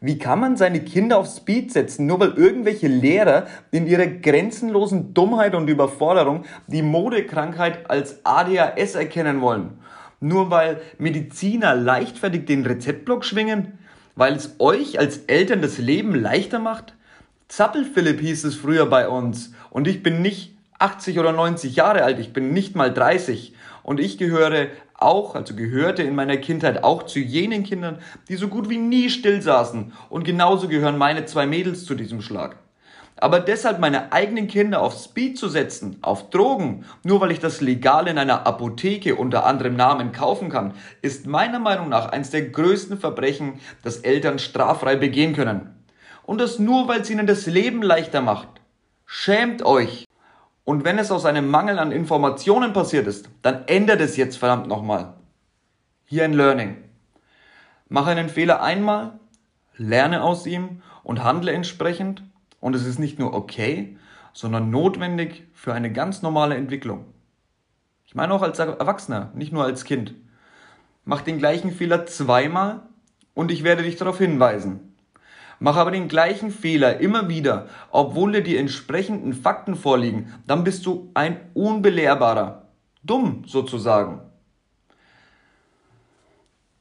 Wie 0.03 0.17
kann 0.17 0.41
man 0.41 0.57
seine 0.57 0.81
Kinder 0.81 1.19
auf 1.19 1.27
Speed 1.27 1.73
setzen, 1.73 2.07
nur 2.07 2.21
weil 2.21 2.31
irgendwelche 2.31 2.89
Lehrer 2.89 3.47
in 3.71 3.87
ihrer 3.87 4.07
grenzenlosen 4.07 5.13
Dummheit 5.13 5.55
und 5.55 5.69
Überforderung 5.69 6.45
die 6.69 6.81
Modekrankheit 6.81 7.91
als 7.91 8.25
ADHS 8.25 8.95
erkennen 8.95 9.43
wollen? 9.43 9.79
Nur 10.19 10.51
weil 10.51 10.81
Mediziner 10.97 11.75
leichtfertig 11.75 12.47
den 12.47 12.65
Rezeptblock 12.65 13.27
schwingen? 13.27 13.79
Weil 14.17 14.37
es 14.37 14.57
euch 14.59 14.99
als 14.99 15.19
Eltern 15.27 15.61
das 15.61 15.77
Leben 15.77 16.15
leichter 16.15 16.61
macht? 16.61 16.95
Zappel-Philipp 17.49 18.21
hieß 18.21 18.45
es 18.45 18.55
früher 18.55 18.87
bei 18.87 19.07
uns. 19.07 19.53
Und 19.69 19.87
ich 19.87 20.03
bin 20.03 20.23
nicht 20.23 20.57
80 20.79 21.19
oder 21.19 21.33
90 21.33 21.77
Jahre 21.77 22.05
alt, 22.05 22.19
ich 22.19 22.33
bin 22.33 22.55
nicht 22.55 22.75
mal 22.75 22.91
30. 22.91 23.53
Und 23.83 24.01
ich 24.01 24.17
gehöre 24.17 24.69
auch, 25.01 25.35
also 25.35 25.55
gehörte 25.55 26.03
in 26.03 26.15
meiner 26.15 26.37
Kindheit 26.37 26.85
auch 26.85 27.05
zu 27.05 27.19
jenen 27.19 27.65
Kindern, 27.65 27.99
die 28.29 28.37
so 28.37 28.49
gut 28.49 28.69
wie 28.69 28.79
nie 28.79 29.11
still 29.11 29.43
saßen. 29.43 29.93
Und 30.09 30.25
genauso 30.25 30.69
gehören 30.69 30.99
meine 30.99 31.25
zwei 31.25 31.47
Mädels 31.47 31.85
zu 31.85 31.95
diesem 31.95 32.23
Schlag. 32.23 32.57
Aber 33.17 33.39
deshalb 33.39 33.81
meine 33.81 34.13
eigenen 34.13 34.49
Kinder 34.49 34.81
auf 34.81 34.95
Speed 34.95 35.39
zu 35.39 35.49
setzen, 35.49 35.99
auf 36.01 36.31
Drogen, 36.31 36.87
nur 37.03 37.21
weil 37.21 37.33
ich 37.33 37.39
das 37.39 37.61
legal 37.61 38.09
in 38.09 38.17
einer 38.17 38.47
Apotheke 38.47 39.15
unter 39.15 39.45
anderem 39.45 39.77
Namen 39.77 40.13
kaufen 40.13 40.49
kann, 40.49 40.73
ist 41.03 41.27
meiner 41.27 41.59
Meinung 41.59 41.91
nach 41.91 42.07
eines 42.07 42.31
der 42.31 42.49
größten 42.49 42.99
Verbrechen, 42.99 43.61
das 43.83 43.99
Eltern 43.99 44.39
straffrei 44.39 44.97
begehen 44.97 45.35
können. 45.35 45.75
Und 46.23 46.41
das 46.41 46.59
nur, 46.59 46.89
weil 46.89 47.03
es 47.03 47.11
ihnen 47.11 47.27
das 47.27 47.47
Leben 47.47 47.83
leichter 47.83 48.23
macht. 48.23 48.49
Schämt 49.05 49.65
euch! 49.65 50.07
Und 50.71 50.85
wenn 50.85 51.01
es 51.01 51.11
aus 51.11 51.25
einem 51.25 51.49
Mangel 51.49 51.81
an 51.81 51.91
Informationen 51.91 52.73
passiert 52.73 53.09
ist, 53.09 53.29
dann 53.43 53.65
ändert 53.67 54.01
es 54.01 54.17
jetzt 54.17 54.37
verdammt 54.37 54.69
nochmal. 54.69 55.15
Hier 56.05 56.23
ein 56.23 56.33
Learning. 56.33 56.77
Mache 57.89 58.11
einen 58.11 58.29
Fehler 58.29 58.63
einmal, 58.63 59.19
lerne 59.77 60.23
aus 60.23 60.47
ihm 60.47 60.81
und 61.03 61.25
handle 61.25 61.51
entsprechend. 61.51 62.23
Und 62.61 62.77
es 62.77 62.87
ist 62.87 63.01
nicht 63.01 63.19
nur 63.19 63.35
okay, 63.35 63.99
sondern 64.33 64.71
notwendig 64.71 65.43
für 65.55 65.75
eine 65.75 65.93
ganz 65.93 66.23
normale 66.23 66.55
Entwicklung. 66.55 67.05
Ich 68.07 68.15
meine 68.15 68.33
auch 68.33 68.43
als 68.43 68.61
Erwachsener, 68.61 69.33
nicht 69.35 69.53
nur 69.53 69.65
als 69.65 69.83
Kind. 69.83 70.15
Mach 71.05 71.23
den 71.23 71.39
gleichen 71.39 71.73
Fehler 71.73 72.07
zweimal 72.07 72.83
und 73.35 73.51
ich 73.51 73.65
werde 73.65 73.83
dich 73.83 73.97
darauf 73.97 74.19
hinweisen. 74.19 74.90
Mach 75.63 75.77
aber 75.77 75.91
den 75.91 76.09
gleichen 76.09 76.51
Fehler 76.51 77.01
immer 77.01 77.29
wieder, 77.29 77.67
obwohl 77.91 78.33
dir 78.33 78.43
die 78.43 78.57
entsprechenden 78.57 79.35
Fakten 79.35 79.75
vorliegen, 79.75 80.33
dann 80.47 80.65
bist 80.65 80.87
du 80.87 81.11
ein 81.13 81.39
unbelehrbarer. 81.53 82.63
Dumm 83.03 83.45
sozusagen. 83.47 84.21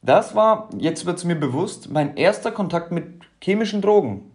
Das 0.01 0.33
war, 0.33 0.69
jetzt 0.77 1.05
wird 1.05 1.17
es 1.17 1.25
mir 1.25 1.35
bewusst, 1.35 1.91
mein 1.91 2.15
erster 2.15 2.51
Kontakt 2.51 2.93
mit 2.93 3.05
chemischen 3.41 3.81
Drogen. 3.81 4.31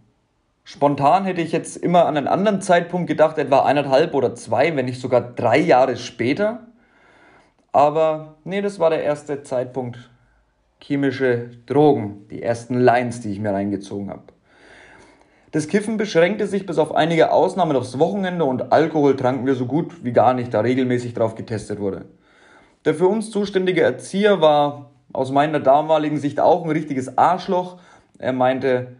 Spontan 0.63 1.25
hätte 1.25 1.41
ich 1.41 1.51
jetzt 1.51 1.77
immer 1.77 2.05
an 2.05 2.15
einen 2.15 2.27
anderen 2.27 2.61
Zeitpunkt 2.61 3.07
gedacht, 3.07 3.39
etwa 3.39 3.63
eineinhalb 3.63 4.13
oder 4.13 4.35
zwei, 4.35 4.75
wenn 4.75 4.85
nicht 4.85 5.01
sogar 5.01 5.21
drei 5.21 5.57
Jahre 5.57 5.97
später. 5.97 6.67
Aber 7.71 8.35
nee, 8.43 8.61
das 8.61 8.77
war 8.77 8.91
der 8.91 9.03
erste 9.03 9.41
Zeitpunkt. 9.41 10.11
Chemische 10.79 11.49
Drogen, 11.65 12.27
die 12.29 12.43
ersten 12.43 12.79
Lines, 12.79 13.21
die 13.21 13.31
ich 13.31 13.39
mir 13.39 13.51
reingezogen 13.51 14.11
habe. 14.11 14.34
Das 15.55 15.69
Kiffen 15.69 15.95
beschränkte 15.95 16.47
sich 16.47 16.65
bis 16.65 16.77
auf 16.77 16.93
einige 16.93 17.31
Ausnahmen 17.31 17.77
aufs 17.77 17.97
Wochenende 17.97 18.43
und 18.43 18.73
Alkohol 18.73 19.15
tranken 19.15 19.45
wir 19.45 19.55
so 19.55 19.65
gut 19.65 20.03
wie 20.03 20.11
gar 20.11 20.33
nicht, 20.33 20.53
da 20.53 20.59
regelmäßig 20.59 21.13
drauf 21.13 21.35
getestet 21.35 21.79
wurde. 21.79 22.03
Der 22.83 22.93
für 22.93 23.07
uns 23.07 23.31
zuständige 23.31 23.79
Erzieher 23.79 24.41
war 24.41 24.91
aus 25.13 25.31
meiner 25.31 25.61
damaligen 25.61 26.17
Sicht 26.17 26.41
auch 26.41 26.65
ein 26.65 26.71
richtiges 26.71 27.17
Arschloch. 27.17 27.79
Er 28.17 28.33
meinte, 28.33 28.97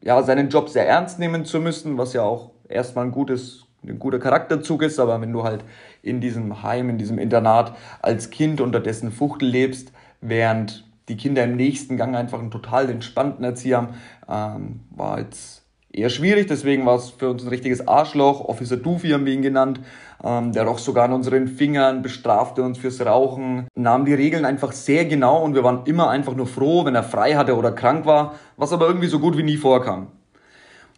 ja, 0.00 0.22
seinen 0.22 0.48
Job 0.48 0.68
sehr 0.68 0.86
ernst 0.86 1.18
nehmen 1.18 1.44
zu 1.44 1.58
müssen, 1.58 1.98
was 1.98 2.12
ja 2.12 2.22
auch 2.22 2.52
erstmal 2.68 3.06
ein 3.06 3.10
gutes, 3.10 3.66
ein 3.82 3.98
guter 3.98 4.20
Charakterzug 4.20 4.80
ist, 4.84 5.00
aber 5.00 5.20
wenn 5.20 5.32
du 5.32 5.42
halt 5.42 5.64
in 6.02 6.20
diesem 6.20 6.62
Heim, 6.62 6.88
in 6.88 6.98
diesem 6.98 7.18
Internat 7.18 7.74
als 8.00 8.30
Kind 8.30 8.60
unter 8.60 8.78
dessen 8.78 9.10
Fuchtel 9.10 9.48
lebst, 9.48 9.90
während 10.20 10.88
die 11.08 11.16
Kinder 11.16 11.42
im 11.42 11.56
nächsten 11.56 11.96
Gang 11.96 12.14
einfach 12.14 12.38
einen 12.38 12.52
total 12.52 12.88
entspannten 12.90 13.44
Erzieher 13.44 13.78
haben, 13.78 13.94
ähm, 14.28 14.80
war 14.90 15.18
jetzt 15.18 15.63
eher 15.94 16.10
schwierig, 16.10 16.46
deswegen 16.48 16.84
war 16.84 16.96
es 16.96 17.10
für 17.10 17.30
uns 17.30 17.42
ein 17.42 17.48
richtiges 17.48 17.86
Arschloch. 17.86 18.40
Officer 18.40 18.76
Doofy 18.76 19.10
haben 19.10 19.26
wir 19.26 19.32
ihn 19.32 19.42
genannt. 19.42 19.80
Ähm, 20.22 20.52
der 20.52 20.64
roch 20.64 20.78
sogar 20.78 21.04
an 21.04 21.12
unseren 21.12 21.48
Fingern, 21.48 22.02
bestrafte 22.02 22.62
uns 22.62 22.78
fürs 22.78 23.04
Rauchen, 23.04 23.68
nahm 23.74 24.04
die 24.04 24.14
Regeln 24.14 24.44
einfach 24.44 24.72
sehr 24.72 25.04
genau 25.04 25.42
und 25.42 25.54
wir 25.54 25.64
waren 25.64 25.86
immer 25.86 26.10
einfach 26.10 26.34
nur 26.34 26.46
froh, 26.46 26.84
wenn 26.84 26.94
er 26.94 27.02
frei 27.02 27.34
hatte 27.34 27.56
oder 27.56 27.72
krank 27.72 28.06
war, 28.06 28.34
was 28.56 28.72
aber 28.72 28.86
irgendwie 28.86 29.08
so 29.08 29.18
gut 29.18 29.36
wie 29.36 29.42
nie 29.42 29.56
vorkam. 29.56 30.08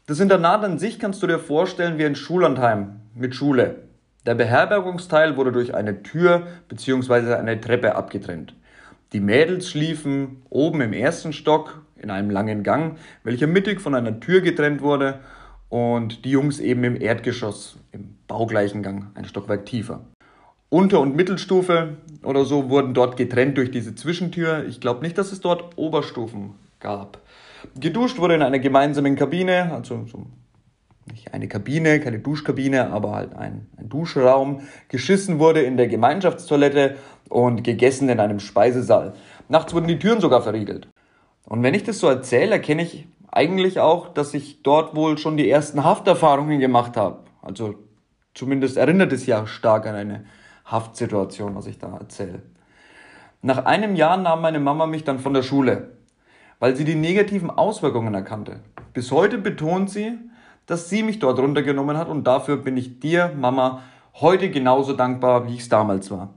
Das 0.07 0.21
Internat 0.21 0.65
an 0.65 0.79
sich 0.79 0.99
kannst 0.99 1.23
du 1.23 1.26
dir 1.26 1.38
vorstellen 1.38 1.99
wie 1.99 2.07
ein 2.07 2.15
Schullandheim 2.15 3.00
mit 3.15 3.35
Schule. 3.35 3.83
Der 4.25 4.35
Beherbergungsteil 4.35 5.37
wurde 5.37 5.53
durch 5.53 5.75
eine 5.75 6.03
Tür 6.03 6.47
bzw. 6.69 7.35
eine 7.35 7.61
Treppe 7.61 7.95
abgetrennt. 7.95 8.55
Die 9.12 9.21
Mädels 9.21 9.69
schliefen 9.69 10.43
oben 10.50 10.81
im 10.81 10.93
ersten 10.93 11.33
Stock 11.33 11.86
in 12.00 12.11
einem 12.11 12.31
langen 12.31 12.62
Gang, 12.62 12.97
welcher 13.25 13.47
mittig 13.47 13.81
von 13.81 13.95
einer 13.95 14.21
Tür 14.21 14.41
getrennt 14.41 14.83
wurde 14.83 15.21
und 15.69 16.25
die 16.25 16.31
Jungs 16.31 16.61
eben 16.61 16.85
im 16.85 17.00
Erdgeschoss, 17.00 17.79
im 17.93 18.17
baugleichen 18.29 18.83
Gang, 18.83 19.07
ein 19.15 19.25
Stockwerk 19.25 19.67
tiefer. 19.67 20.00
Unter- 20.69 21.00
und 21.00 21.15
Mittelstufe 21.15 21.97
oder 22.23 22.45
so 22.45 22.69
wurden 22.69 22.93
dort 22.93 23.17
getrennt 23.17 23.57
durch 23.57 23.71
diese 23.71 23.95
Zwischentür. 23.95 24.65
Ich 24.67 24.81
glaube 24.81 25.03
nicht, 25.03 25.17
dass 25.17 25.33
es 25.33 25.41
dort 25.41 25.76
Oberstufen 25.79 26.55
gab. 26.81 27.23
Geduscht 27.79 28.19
wurde 28.19 28.35
in 28.35 28.43
einer 28.43 28.59
gemeinsamen 28.59 29.17
Kabine, 29.17 29.73
also 29.73 30.05
so 30.07 30.26
nicht 31.11 31.33
eine 31.33 31.47
Kabine, 31.47 32.00
keine 32.00 32.19
Duschkabine, 32.19 32.91
aber 32.91 33.12
halt 33.12 33.35
ein, 33.35 33.69
ein 33.76 33.88
Duschraum. 33.88 34.62
Geschissen 34.88 35.38
wurde 35.38 35.62
in 35.62 35.76
der 35.76 35.87
Gemeinschaftstoilette 35.87 36.97
und 37.29 37.62
gegessen 37.62 38.09
in 38.09 38.19
einem 38.19 38.41
Speisesaal. 38.41 39.15
Nachts 39.49 39.73
wurden 39.73 39.87
die 39.87 39.99
Türen 39.99 40.21
sogar 40.21 40.43
verriegelt. 40.43 40.88
Und 41.47 41.62
wenn 41.62 41.75
ich 41.75 41.85
das 41.85 42.00
so 42.00 42.09
erzähle, 42.09 42.53
erkenne 42.53 42.83
ich 42.83 43.07
eigentlich 43.31 43.81
auch, 43.81 44.09
dass 44.09 44.35
ich 44.35 44.62
dort 44.62 44.95
wohl 44.97 45.17
schon 45.17 45.37
die 45.37 45.49
ersten 45.49 45.85
Hafterfahrungen 45.85 46.59
gemacht 46.59 46.97
habe. 46.97 47.21
Also 47.41 47.76
zumindest 48.35 48.76
erinnert 48.76 49.12
es 49.12 49.26
ja 49.26 49.47
stark 49.47 49.87
an 49.87 49.95
eine 49.95 50.26
Haftsituation, 50.65 51.55
was 51.55 51.67
ich 51.67 51.79
da 51.79 51.97
erzähle. 51.97 52.43
Nach 53.43 53.65
einem 53.65 53.95
Jahr 53.95 54.17
nahm 54.17 54.41
meine 54.43 54.59
Mama 54.59 54.87
mich 54.87 55.05
dann 55.05 55.21
von 55.21 55.35
der 55.35 55.43
Schule, 55.43 55.93
weil 56.59 56.75
sie 56.75 56.85
die 56.85 56.97
negativen 56.97 57.50
Auswirkungen 57.50 58.15
erkannte. 58.15 58.61
Bis 58.93 59.12
heute 59.12 59.38
betont 59.38 59.91
sie, 59.91 60.19
dass 60.67 60.88
sie 60.88 61.05
mich 61.05 61.21
dort 61.21 61.38
runtergenommen 61.38 61.97
hat 61.97 62.09
und 62.09 62.25
dafür 62.25 62.57
bin 62.57 62.76
ich 62.76 62.99
dir, 62.99 63.31
Mama, 63.37 63.83
heute 64.15 64.50
genauso 64.50 64.95
dankbar, 64.95 65.47
wie 65.47 65.55
ich 65.55 65.61
es 65.61 65.69
damals 65.69 66.11
war. 66.11 66.35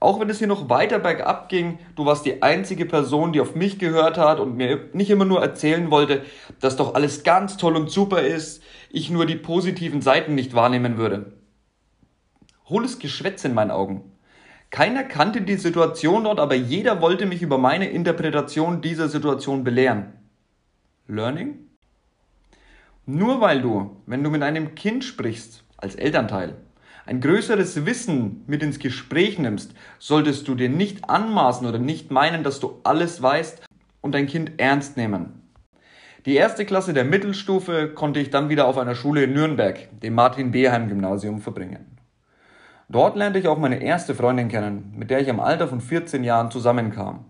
Auch 0.00 0.18
wenn 0.18 0.30
es 0.30 0.38
hier 0.38 0.46
noch 0.46 0.70
weiter 0.70 0.98
bergab 0.98 1.50
ging, 1.50 1.78
du 1.94 2.06
warst 2.06 2.24
die 2.24 2.42
einzige 2.42 2.86
Person, 2.86 3.34
die 3.34 3.40
auf 3.42 3.54
mich 3.54 3.78
gehört 3.78 4.16
hat 4.16 4.40
und 4.40 4.56
mir 4.56 4.88
nicht 4.94 5.10
immer 5.10 5.26
nur 5.26 5.42
erzählen 5.42 5.90
wollte, 5.90 6.22
dass 6.58 6.76
doch 6.76 6.94
alles 6.94 7.22
ganz 7.22 7.58
toll 7.58 7.76
und 7.76 7.90
super 7.90 8.22
ist, 8.22 8.62
ich 8.88 9.10
nur 9.10 9.26
die 9.26 9.36
positiven 9.36 10.00
Seiten 10.00 10.34
nicht 10.34 10.54
wahrnehmen 10.54 10.96
würde. 10.96 11.34
Hohles 12.70 12.98
Geschwätz 12.98 13.44
in 13.44 13.52
meinen 13.52 13.70
Augen. 13.70 14.10
Keiner 14.70 15.04
kannte 15.04 15.42
die 15.42 15.56
Situation 15.56 16.24
dort, 16.24 16.40
aber 16.40 16.54
jeder 16.54 17.02
wollte 17.02 17.26
mich 17.26 17.42
über 17.42 17.58
meine 17.58 17.90
Interpretation 17.90 18.80
dieser 18.80 19.08
Situation 19.08 19.64
belehren. 19.64 20.14
Learning? 21.08 21.58
Nur 23.04 23.40
weil 23.42 23.60
du, 23.60 23.96
wenn 24.06 24.22
du 24.22 24.30
mit 24.30 24.42
einem 24.42 24.74
Kind 24.74 25.04
sprichst, 25.04 25.64
als 25.76 25.96
Elternteil, 25.96 26.56
ein 27.06 27.20
größeres 27.20 27.86
Wissen 27.86 28.44
mit 28.46 28.62
ins 28.62 28.78
Gespräch 28.78 29.38
nimmst, 29.38 29.74
solltest 29.98 30.46
du 30.48 30.54
dir 30.54 30.68
nicht 30.68 31.08
anmaßen 31.08 31.66
oder 31.66 31.78
nicht 31.78 32.10
meinen, 32.10 32.44
dass 32.44 32.60
du 32.60 32.80
alles 32.84 33.22
weißt 33.22 33.62
und 34.00 34.12
dein 34.14 34.26
Kind 34.26 34.52
ernst 34.58 34.96
nehmen. 34.96 35.40
Die 36.26 36.34
erste 36.34 36.66
Klasse 36.66 36.92
der 36.92 37.04
Mittelstufe 37.04 37.88
konnte 37.88 38.20
ich 38.20 38.30
dann 38.30 38.50
wieder 38.50 38.66
auf 38.66 38.76
einer 38.76 38.94
Schule 38.94 39.24
in 39.24 39.32
Nürnberg, 39.32 39.88
dem 40.00 40.14
Martin 40.14 40.50
Beheim 40.50 40.88
Gymnasium, 40.88 41.40
verbringen. 41.40 41.98
Dort 42.90 43.16
lernte 43.16 43.38
ich 43.38 43.48
auch 43.48 43.58
meine 43.58 43.82
erste 43.82 44.14
Freundin 44.14 44.48
kennen, 44.48 44.92
mit 44.96 45.10
der 45.10 45.20
ich 45.20 45.28
im 45.28 45.40
Alter 45.40 45.68
von 45.68 45.80
14 45.80 46.24
Jahren 46.24 46.50
zusammenkam. 46.50 47.24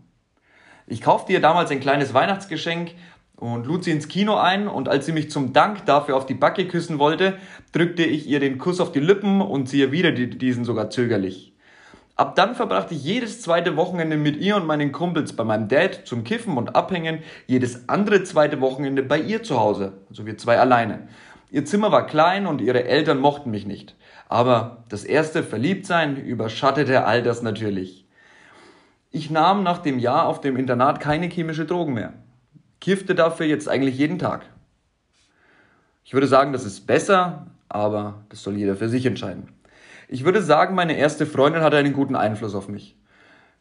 Ich 0.87 1.03
kaufte 1.03 1.33
ihr 1.33 1.41
damals 1.41 1.71
ein 1.71 1.79
kleines 1.79 2.15
Weihnachtsgeschenk 2.15 2.93
und 3.41 3.67
lud 3.67 3.85
sie 3.85 3.91
ins 3.91 4.09
Kino 4.09 4.37
ein 4.37 4.69
und 4.69 4.89
als 4.89 5.07
sie 5.07 5.13
mich 5.13 5.31
zum 5.31 5.53
Dank 5.53 5.87
dafür 5.87 6.17
auf 6.17 6.27
die 6.27 6.35
Backe 6.35 6.69
küssen 6.69 6.99
wollte, 6.99 7.39
drückte 7.73 8.05
ich 8.05 8.29
ihr 8.29 8.39
den 8.39 8.59
Kuss 8.59 8.81
auf 8.81 8.93
die 8.93 9.01
Lippen 9.01 9.41
und 9.41 9.69
sie 9.69 9.83
erwiderte 9.83 10.27
diesen 10.27 10.65
sogar 10.65 10.91
zögerlich. 10.91 11.55
Ab 12.17 12.37
dann 12.37 12.55
verbrachte 12.55 12.95
ich 12.95 13.03
jedes 13.03 13.41
zweite 13.41 13.77
Wochenende 13.77 14.19
mit 14.19 14.37
ihr 14.37 14.57
und 14.57 14.67
meinen 14.67 14.93
Kumpels 14.93 15.33
bei 15.33 15.43
meinem 15.43 15.69
Dad 15.69 16.03
zum 16.05 16.23
Kiffen 16.23 16.59
und 16.59 16.77
Abhängen, 16.77 17.21
jedes 17.47 17.89
andere 17.89 18.25
zweite 18.25 18.61
Wochenende 18.61 19.03
bei 19.03 19.19
ihr 19.19 19.43
zu 19.43 19.59
Hause, 19.59 19.95
also 20.11 20.27
wir 20.27 20.37
zwei 20.37 20.59
alleine. 20.59 21.09
Ihr 21.51 21.65
Zimmer 21.65 21.91
war 21.91 22.07
klein 22.07 22.47
und 22.47 22.61
ihre 22.61 22.85
Eltern 22.85 23.19
mochten 23.19 23.51
mich 23.51 23.67
nicht. 23.67 23.97
Aber 24.29 24.85
das 24.91 25.05
erste 25.05 25.43
Verliebtsein 25.43 26.17
überschattete 26.17 27.07
all 27.07 27.23
das 27.23 27.43
natürlich. 27.43 28.07
Ich 29.11 29.31
nahm 29.31 29.63
nach 29.63 29.79
dem 29.79 29.99
Jahr 29.99 30.27
auf 30.27 30.43
dem 30.43 30.57
Internat 30.57 31.01
keine 31.01 31.27
chemische 31.27 31.65
Drogen 31.65 31.95
mehr 31.95 32.13
kiffte 32.81 33.15
dafür 33.15 33.47
jetzt 33.47 33.69
eigentlich 33.69 33.99
jeden 33.99 34.19
Tag. 34.19 34.47
Ich 36.05 36.15
würde 36.15 36.27
sagen, 36.27 36.53
das 36.53 36.65
ist 36.65 36.87
besser, 36.87 37.47
aber 37.69 38.25
das 38.31 38.43
soll 38.43 38.57
jeder 38.57 38.75
für 38.77 38.89
sich 38.89 39.07
entscheiden. 39.07 39.49
Ich 40.09 40.25
würde 40.25 40.43
sagen, 40.43 40.75
meine 40.75 40.97
erste 40.97 41.25
Freundin 41.27 41.63
hatte 41.63 41.77
einen 41.77 41.93
guten 41.93 42.17
Einfluss 42.17 42.55
auf 42.55 42.69
mich. 42.69 42.97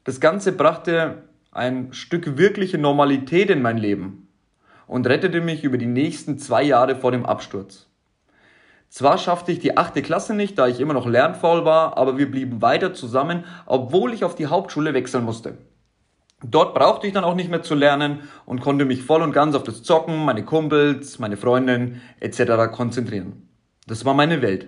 Das 0.03 0.19
Ganze 0.19 0.51
brachte 0.51 1.23
ein 1.51 1.93
Stück 1.93 2.37
wirkliche 2.37 2.77
Normalität 2.77 3.49
in 3.49 3.61
mein 3.61 3.77
Leben. 3.77 4.25
und 4.89 5.05
rettete 5.05 5.39
mich 5.39 5.63
über 5.63 5.77
die 5.77 5.85
nächsten 5.85 6.39
zwei 6.39 6.63
Jahre 6.63 6.95
vor 6.95 7.11
dem 7.11 7.23
Absturz. 7.25 7.85
Zwar 8.89 9.19
schaffte 9.19 9.51
ich 9.51 9.59
die 9.59 9.77
achte 9.77 10.01
Klasse 10.01 10.33
nicht, 10.33 10.57
da 10.57 10.67
ich 10.67 10.79
immer 10.79 10.95
noch 10.95 11.05
lernfaul 11.05 11.63
war, 11.63 11.95
aber 11.95 12.17
wir 12.17 12.29
blieben 12.29 12.63
weiter 12.63 12.91
zusammen, 12.95 13.43
obwohl 13.67 14.13
ich 14.13 14.23
auf 14.23 14.33
die 14.33 14.47
Hauptschule 14.47 14.95
wechseln 14.95 15.23
musste. 15.23 15.59
Dort 16.43 16.73
brauchte 16.73 17.05
ich 17.05 17.13
dann 17.13 17.25
auch 17.25 17.35
nicht 17.35 17.49
mehr 17.49 17.63
zu 17.63 17.75
lernen 17.75 18.21
und 18.45 18.61
konnte 18.61 18.85
mich 18.85 19.03
voll 19.03 19.21
und 19.21 19.33
ganz 19.33 19.55
auf 19.55 19.63
das 19.63 19.83
Zocken, 19.83 20.23
meine 20.23 20.45
Kumpels, 20.45 21.19
meine 21.19 21.35
Freundin 21.35 22.01
etc. 22.19 22.71
konzentrieren. 22.71 23.49
Das 23.87 24.05
war 24.05 24.13
meine 24.13 24.41
Welt. 24.41 24.67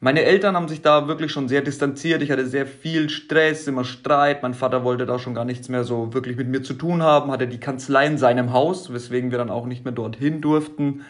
Meine 0.00 0.24
Eltern 0.24 0.56
haben 0.56 0.68
sich 0.68 0.82
da 0.82 1.08
wirklich 1.08 1.32
schon 1.32 1.48
sehr 1.48 1.62
distanziert. 1.62 2.20
Ich 2.20 2.30
hatte 2.30 2.46
sehr 2.46 2.66
viel 2.66 3.08
Stress, 3.08 3.66
immer 3.68 3.84
Streit. 3.84 4.42
Mein 4.42 4.52
Vater 4.52 4.84
wollte 4.84 5.06
da 5.06 5.18
schon 5.18 5.34
gar 5.34 5.44
nichts 5.44 5.68
mehr 5.68 5.84
so 5.84 6.12
wirklich 6.12 6.36
mit 6.36 6.48
mir 6.48 6.62
zu 6.62 6.74
tun 6.74 7.02
haben, 7.02 7.30
hatte 7.30 7.46
die 7.46 7.60
Kanzlei 7.60 8.06
in 8.06 8.18
seinem 8.18 8.52
Haus, 8.52 8.92
weswegen 8.92 9.30
wir 9.30 9.38
dann 9.38 9.50
auch 9.50 9.66
nicht 9.66 9.84
mehr 9.84 9.94
dorthin 9.94 10.40
durften. 10.40 11.02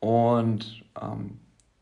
Und 0.00 0.82
ähm, 1.00 1.38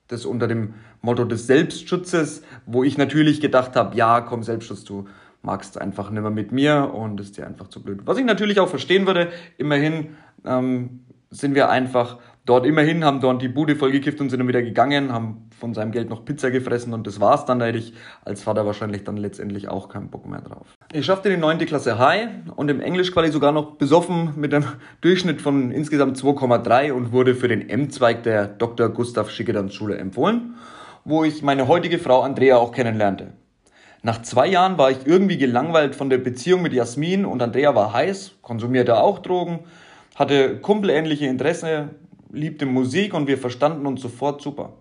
das 0.06 0.26
unter 0.26 0.46
dem 0.46 0.74
Motto 1.00 1.24
des 1.24 1.46
Selbstschutzes, 1.46 2.42
wo 2.66 2.84
ich 2.84 2.98
natürlich 2.98 3.40
gedacht 3.40 3.74
habe, 3.74 3.96
ja, 3.96 4.20
komm, 4.20 4.42
Selbstschutz, 4.42 4.84
du 4.84 5.08
magst 5.42 5.80
einfach 5.80 6.10
nicht 6.10 6.22
mehr 6.22 6.30
mit 6.30 6.52
mir 6.52 6.92
und 6.94 7.20
ist 7.20 7.36
dir 7.36 7.46
einfach 7.46 7.68
zu 7.68 7.82
blöd. 7.82 8.00
Was 8.04 8.18
ich 8.18 8.24
natürlich 8.24 8.60
auch 8.60 8.68
verstehen 8.68 9.06
würde, 9.06 9.28
immerhin 9.56 10.16
ähm, 10.44 11.00
sind 11.30 11.54
wir 11.54 11.70
einfach 11.70 12.18
dort 12.44 12.66
immerhin, 12.66 13.04
haben 13.04 13.20
dort 13.20 13.40
die 13.40 13.48
Bude 13.48 13.76
vollgekifft 13.76 14.20
und 14.20 14.30
sind 14.30 14.40
dann 14.40 14.48
wieder 14.48 14.62
gegangen, 14.62 15.12
haben 15.12 15.48
von 15.58 15.74
seinem 15.74 15.92
Geld 15.92 16.10
noch 16.10 16.24
Pizza 16.24 16.50
gefressen 16.50 16.92
und 16.94 17.06
das 17.06 17.20
war's 17.20 17.44
dann. 17.44 17.60
Da 17.60 17.66
hätte 17.66 17.78
ich 17.78 17.92
als 18.24 18.42
Vater 18.42 18.66
wahrscheinlich 18.66 19.04
dann 19.04 19.16
letztendlich 19.16 19.68
auch 19.68 19.88
keinen 19.88 20.10
Bock 20.10 20.26
mehr 20.26 20.40
drauf. 20.40 20.66
Ich 20.92 21.06
schaffte 21.06 21.30
die 21.30 21.36
9. 21.36 21.58
Klasse 21.60 21.98
High 21.98 22.28
und 22.56 22.70
im 22.70 22.80
Englisch 22.80 23.12
quasi 23.12 23.30
sogar 23.30 23.52
noch 23.52 23.76
besoffen 23.76 24.32
mit 24.36 24.52
einem 24.52 24.64
Durchschnitt 25.00 25.40
von 25.40 25.70
insgesamt 25.70 26.16
2,3 26.16 26.92
und 26.92 27.12
wurde 27.12 27.34
für 27.34 27.48
den 27.48 27.68
M-Zweig 27.68 28.22
der 28.24 28.48
Dr. 28.48 28.88
Gustav 28.88 29.30
Schickedanz 29.30 29.74
Schule 29.74 29.96
empfohlen, 29.98 30.56
wo 31.04 31.24
ich 31.24 31.42
meine 31.42 31.68
heutige 31.68 31.98
Frau 31.98 32.22
Andrea 32.22 32.56
auch 32.56 32.72
kennenlernte. 32.72 33.34
Nach 34.02 34.22
zwei 34.22 34.46
Jahren 34.46 34.78
war 34.78 34.90
ich 34.90 35.06
irgendwie 35.06 35.36
gelangweilt 35.36 35.94
von 35.94 36.08
der 36.08 36.18
Beziehung 36.18 36.62
mit 36.62 36.72
Jasmin 36.72 37.26
und 37.26 37.42
Andrea 37.42 37.74
war 37.74 37.92
heiß, 37.92 38.32
konsumierte 38.40 38.98
auch 38.98 39.18
Drogen, 39.18 39.60
hatte 40.14 40.58
kumpelähnliche 40.58 41.26
Interessen, 41.26 41.90
liebte 42.32 42.64
Musik 42.64 43.12
und 43.12 43.26
wir 43.26 43.36
verstanden 43.36 43.86
uns 43.86 44.00
sofort 44.00 44.40
super. 44.40 44.72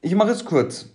Ich 0.00 0.14
mache 0.14 0.30
es 0.30 0.44
kurz. 0.44 0.90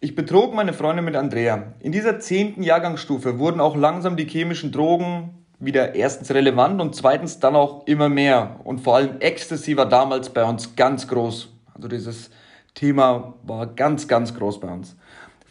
Ich 0.00 0.14
betrog 0.14 0.52
meine 0.52 0.72
Freundin 0.72 1.04
mit 1.04 1.16
Andrea. 1.16 1.74
In 1.80 1.92
dieser 1.92 2.18
zehnten 2.18 2.62
Jahrgangsstufe 2.62 3.38
wurden 3.38 3.60
auch 3.60 3.76
langsam 3.76 4.16
die 4.16 4.26
chemischen 4.26 4.72
Drogen 4.72 5.46
wieder 5.58 5.94
erstens 5.94 6.32
relevant 6.32 6.80
und 6.80 6.94
zweitens 6.94 7.38
dann 7.38 7.56
auch 7.56 7.86
immer 7.86 8.08
mehr. 8.08 8.60
Und 8.64 8.80
vor 8.80 8.96
allem 8.96 9.20
Ecstasy 9.20 9.76
war 9.76 9.88
damals 9.88 10.30
bei 10.30 10.44
uns 10.44 10.76
ganz 10.76 11.08
groß. 11.08 11.48
Also 11.74 11.88
dieses 11.88 12.30
Thema 12.74 13.34
war 13.42 13.66
ganz, 13.66 14.06
ganz 14.06 14.34
groß 14.34 14.60
bei 14.60 14.68
uns. 14.68 14.96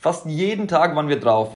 Fast 0.05 0.27
jeden 0.27 0.67
Tag 0.67 0.95
waren 0.95 1.09
wir 1.09 1.19
drauf. 1.19 1.55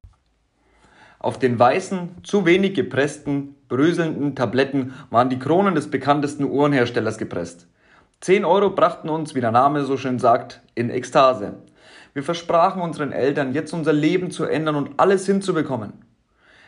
Auf 1.20 1.38
den 1.38 1.60
weißen, 1.60 2.24
zu 2.24 2.48
wenig 2.48 2.74
gepressten, 2.74 3.54
bröselnden 3.68 4.34
Tabletten 4.34 4.96
waren 5.12 5.30
die 5.30 5.38
Kronen 5.38 5.76
des 5.76 5.92
bekanntesten 5.92 6.46
Uhrenherstellers 6.46 7.20
gepresst. 7.20 7.68
10 8.22 8.46
Euro 8.46 8.72
brachten 8.72 9.08
uns, 9.08 9.36
wie 9.36 9.42
der 9.42 9.52
Name 9.52 9.86
so 9.86 9.98
schön 9.98 10.18
sagt, 10.18 10.62
in 10.74 10.90
Ekstase. 10.90 11.60
Wir 12.16 12.24
versprachen 12.24 12.82
unseren 12.82 13.12
Eltern, 13.12 13.54
jetzt 13.54 13.72
unser 13.72 13.94
Leben 13.94 14.32
zu 14.32 14.46
ändern 14.46 14.78
und 14.78 14.94
alles 14.98 15.28
hinzubekommen. 15.28 15.94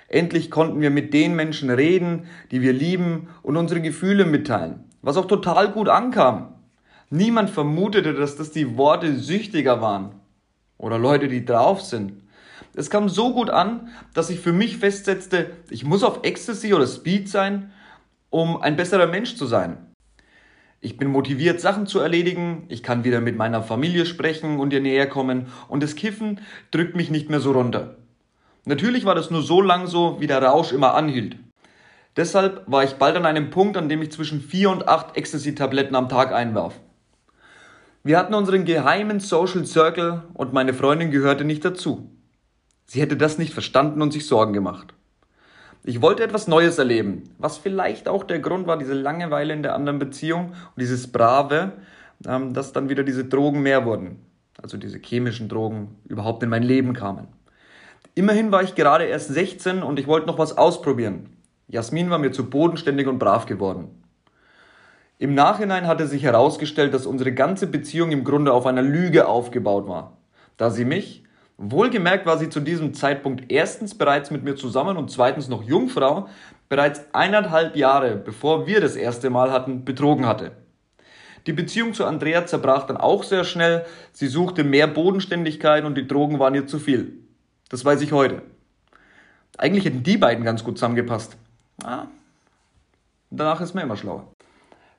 Endlich 0.07 0.51
konnten 0.51 0.81
wir 0.81 0.91
mit 0.91 1.15
den 1.15 1.35
Menschen 1.35 1.71
reden, 1.71 2.27
die 2.51 2.61
wir 2.61 2.73
lieben 2.73 3.29
und 3.41 3.57
unsere 3.57 3.81
Gefühle 3.81 4.25
mitteilen, 4.25 4.83
was 5.01 5.17
auch 5.17 5.25
total 5.25 5.71
gut 5.71 5.89
ankam. 5.89 6.53
Niemand 7.09 7.49
vermutete, 7.49 8.13
dass 8.13 8.35
das 8.35 8.51
die 8.51 8.77
Worte 8.77 9.15
Süchtiger 9.15 9.81
waren 9.81 10.20
oder 10.81 10.97
Leute, 10.97 11.27
die 11.27 11.45
drauf 11.45 11.81
sind. 11.81 12.13
Es 12.73 12.89
kam 12.89 13.09
so 13.09 13.33
gut 13.33 13.49
an, 13.49 13.89
dass 14.13 14.29
ich 14.29 14.39
für 14.39 14.53
mich 14.53 14.77
festsetzte, 14.77 15.51
ich 15.69 15.85
muss 15.85 16.03
auf 16.03 16.19
Ecstasy 16.23 16.73
oder 16.73 16.87
Speed 16.87 17.29
sein, 17.29 17.71
um 18.29 18.61
ein 18.61 18.75
besserer 18.75 19.07
Mensch 19.07 19.35
zu 19.35 19.45
sein. 19.45 19.77
Ich 20.79 20.97
bin 20.97 21.09
motiviert, 21.09 21.61
Sachen 21.61 21.85
zu 21.85 21.99
erledigen, 21.99 22.65
ich 22.69 22.81
kann 22.81 23.03
wieder 23.03 23.21
mit 23.21 23.37
meiner 23.37 23.61
Familie 23.61 24.05
sprechen 24.05 24.59
und 24.59 24.73
ihr 24.73 24.81
näher 24.81 25.07
kommen 25.07 25.47
und 25.67 25.83
das 25.83 25.95
Kiffen 25.95 26.39
drückt 26.71 26.95
mich 26.95 27.11
nicht 27.11 27.29
mehr 27.29 27.39
so 27.39 27.51
runter. 27.51 27.97
Natürlich 28.65 29.05
war 29.05 29.15
das 29.15 29.29
nur 29.29 29.41
so 29.41 29.61
lang 29.61 29.87
so, 29.87 30.19
wie 30.19 30.27
der 30.27 30.41
Rausch 30.41 30.71
immer 30.71 30.95
anhielt. 30.95 31.35
Deshalb 32.15 32.63
war 32.67 32.83
ich 32.83 32.93
bald 32.93 33.15
an 33.15 33.25
einem 33.25 33.51
Punkt, 33.51 33.77
an 33.77 33.89
dem 33.89 34.01
ich 34.01 34.11
zwischen 34.11 34.41
vier 34.41 34.69
und 34.69 34.87
acht 34.87 35.15
Ecstasy-Tabletten 35.15 35.95
am 35.95 36.09
Tag 36.09 36.33
einwarf. 36.33 36.79
Wir 38.03 38.17
hatten 38.17 38.33
unseren 38.33 38.65
geheimen 38.65 39.19
Social 39.19 39.63
Circle 39.63 40.23
und 40.33 40.53
meine 40.53 40.73
Freundin 40.73 41.11
gehörte 41.11 41.43
nicht 41.43 41.63
dazu. 41.63 42.09
Sie 42.87 42.99
hätte 42.99 43.15
das 43.15 43.37
nicht 43.37 43.53
verstanden 43.53 44.01
und 44.01 44.11
sich 44.11 44.25
Sorgen 44.25 44.53
gemacht. 44.53 44.95
Ich 45.83 46.01
wollte 46.01 46.23
etwas 46.23 46.47
Neues 46.47 46.79
erleben, 46.79 47.29
was 47.37 47.59
vielleicht 47.59 48.07
auch 48.07 48.23
der 48.23 48.39
Grund 48.39 48.65
war, 48.65 48.77
diese 48.77 48.95
Langeweile 48.95 49.53
in 49.53 49.61
der 49.61 49.75
anderen 49.75 49.99
Beziehung 49.99 50.47
und 50.49 50.79
dieses 50.79 51.11
Brave, 51.11 51.73
ähm, 52.25 52.55
dass 52.55 52.73
dann 52.73 52.89
wieder 52.89 53.03
diese 53.03 53.25
Drogen 53.25 53.61
mehr 53.61 53.85
wurden, 53.85 54.19
also 54.59 54.77
diese 54.77 54.97
chemischen 54.97 55.47
Drogen 55.47 55.95
überhaupt 56.07 56.41
in 56.41 56.49
mein 56.49 56.63
Leben 56.63 56.93
kamen. 56.93 57.27
Immerhin 58.15 58.51
war 58.51 58.63
ich 58.63 58.73
gerade 58.73 59.05
erst 59.05 59.29
16 59.29 59.83
und 59.83 59.99
ich 59.99 60.07
wollte 60.07 60.25
noch 60.25 60.39
was 60.39 60.57
ausprobieren. 60.57 61.29
Jasmin 61.67 62.09
war 62.09 62.17
mir 62.17 62.31
zu 62.31 62.49
bodenständig 62.49 63.07
und 63.07 63.19
brav 63.19 63.45
geworden. 63.45 64.00
Im 65.21 65.35
Nachhinein 65.35 65.85
hatte 65.85 66.07
sich 66.07 66.23
herausgestellt, 66.23 66.95
dass 66.95 67.05
unsere 67.05 67.31
ganze 67.31 67.67
Beziehung 67.67 68.11
im 68.11 68.23
Grunde 68.23 68.51
auf 68.51 68.65
einer 68.65 68.81
Lüge 68.81 69.27
aufgebaut 69.27 69.87
war, 69.87 70.17
da 70.57 70.71
sie 70.71 70.83
mich, 70.83 71.23
Wohlgemerkt 71.57 72.25
war 72.25 72.39
sie 72.39 72.49
zu 72.49 72.59
diesem 72.59 72.95
Zeitpunkt 72.95 73.51
erstens 73.51 73.95
bereits 73.95 74.31
mit 74.31 74.43
mir 74.43 74.55
zusammen 74.55 74.97
und 74.97 75.11
zweitens 75.11 75.47
noch 75.47 75.61
Jungfrau, 75.61 76.27
bereits 76.69 77.03
eineinhalb 77.13 77.75
Jahre 77.75 78.15
bevor 78.15 78.65
wir 78.65 78.81
das 78.81 78.95
erste 78.95 79.29
Mal 79.29 79.51
hatten, 79.51 79.85
betrogen 79.85 80.25
hatte. 80.25 80.53
Die 81.45 81.53
Beziehung 81.53 81.93
zu 81.93 82.03
Andrea 82.03 82.47
zerbrach 82.47 82.87
dann 82.87 82.97
auch 82.97 83.21
sehr 83.21 83.43
schnell. 83.43 83.85
Sie 84.13 84.25
suchte 84.25 84.63
mehr 84.63 84.87
Bodenständigkeit 84.87 85.85
und 85.85 85.99
die 85.99 86.07
Drogen 86.07 86.39
waren 86.39 86.55
ihr 86.55 86.65
zu 86.65 86.79
viel. 86.79 87.13
Das 87.69 87.85
weiß 87.85 88.01
ich 88.01 88.11
heute. 88.11 88.41
Eigentlich 89.55 89.85
hätten 89.85 90.01
die 90.01 90.17
beiden 90.17 90.43
ganz 90.43 90.63
gut 90.63 90.79
zusammengepasst. 90.79 91.37
Ah, 91.83 92.07
danach 93.29 93.61
ist 93.61 93.75
man 93.75 93.83
immer 93.83 93.97
schlauer. 93.97 94.25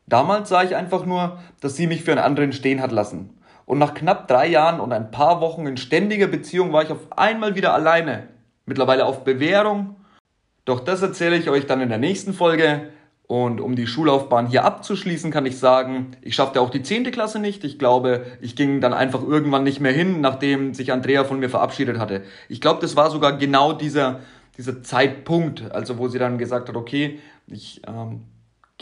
Damals 0.07 0.49
sah 0.49 0.63
ich 0.63 0.77
einfach 0.77 1.07
nur, 1.07 1.39
dass 1.61 1.77
sie 1.77 1.87
mich 1.87 2.05
für 2.05 2.13
einen 2.13 2.21
anderen 2.21 2.53
stehen 2.53 2.83
hat 2.83 2.93
lassen. 2.93 3.39
Und 3.65 3.79
nach 3.79 3.95
knapp 3.95 4.29
drei 4.29 4.49
Jahren 4.49 4.81
und 4.81 4.93
ein 4.93 5.11
paar 5.11 5.41
Wochen 5.41 5.67
in 5.67 5.77
ständiger 5.77 6.27
Beziehung 6.27 6.73
war 6.73 6.83
ich 6.83 6.91
auf 6.91 7.17
einmal 7.17 7.55
wieder 7.55 7.73
alleine. 7.73 8.29
Mittlerweile 8.67 9.07
auf 9.07 9.25
Bewährung. 9.25 9.97
Doch 10.65 10.81
das 10.81 11.03
erzähle 11.03 11.37
ich 11.37 11.49
euch 11.49 11.67
dann 11.67 11.81
in 11.81 11.89
der 11.89 11.99
nächsten 11.99 12.33
Folge. 12.33 12.91
Und 13.27 13.61
um 13.61 13.77
die 13.77 13.87
Schullaufbahn 13.87 14.47
hier 14.47 14.65
abzuschließen, 14.65 15.31
kann 15.31 15.47
ich 15.47 15.59
sagen, 15.59 16.11
ich 16.21 16.35
schaffte 16.35 16.61
auch 16.61 16.69
die 16.69 16.83
10. 16.83 17.11
Klasse 17.13 17.39
nicht. 17.39 17.65
Ich 17.65 17.79
glaube, 17.79 18.27
ich 18.43 18.57
ging 18.57 18.81
dann 18.81 18.93
einfach 18.93 19.23
irgendwann 19.23 19.65
nicht 19.65 19.81
mehr 19.81 19.93
hin, 19.93 20.21
nachdem 20.21 20.75
sich 20.75 20.93
Andrea 20.93 21.25
von 21.25 21.39
mir 21.39 21.49
verabschiedet 21.49 21.99
hatte. 21.99 22.25
Ich 22.51 22.61
glaube, 22.61 22.83
das 22.83 22.95
war 22.95 23.11
sogar 23.11 23.39
genau 23.39 23.73
dieser, 23.73 24.21
dieser 24.59 24.83
Zeitpunkt, 24.83 25.73
also 25.73 25.97
wo 25.97 26.09
sie 26.09 26.19
dann 26.19 26.37
gesagt 26.37 26.69
hat, 26.69 26.77
okay, 26.77 27.21
ich 27.47 27.81
ähm, 27.87 28.25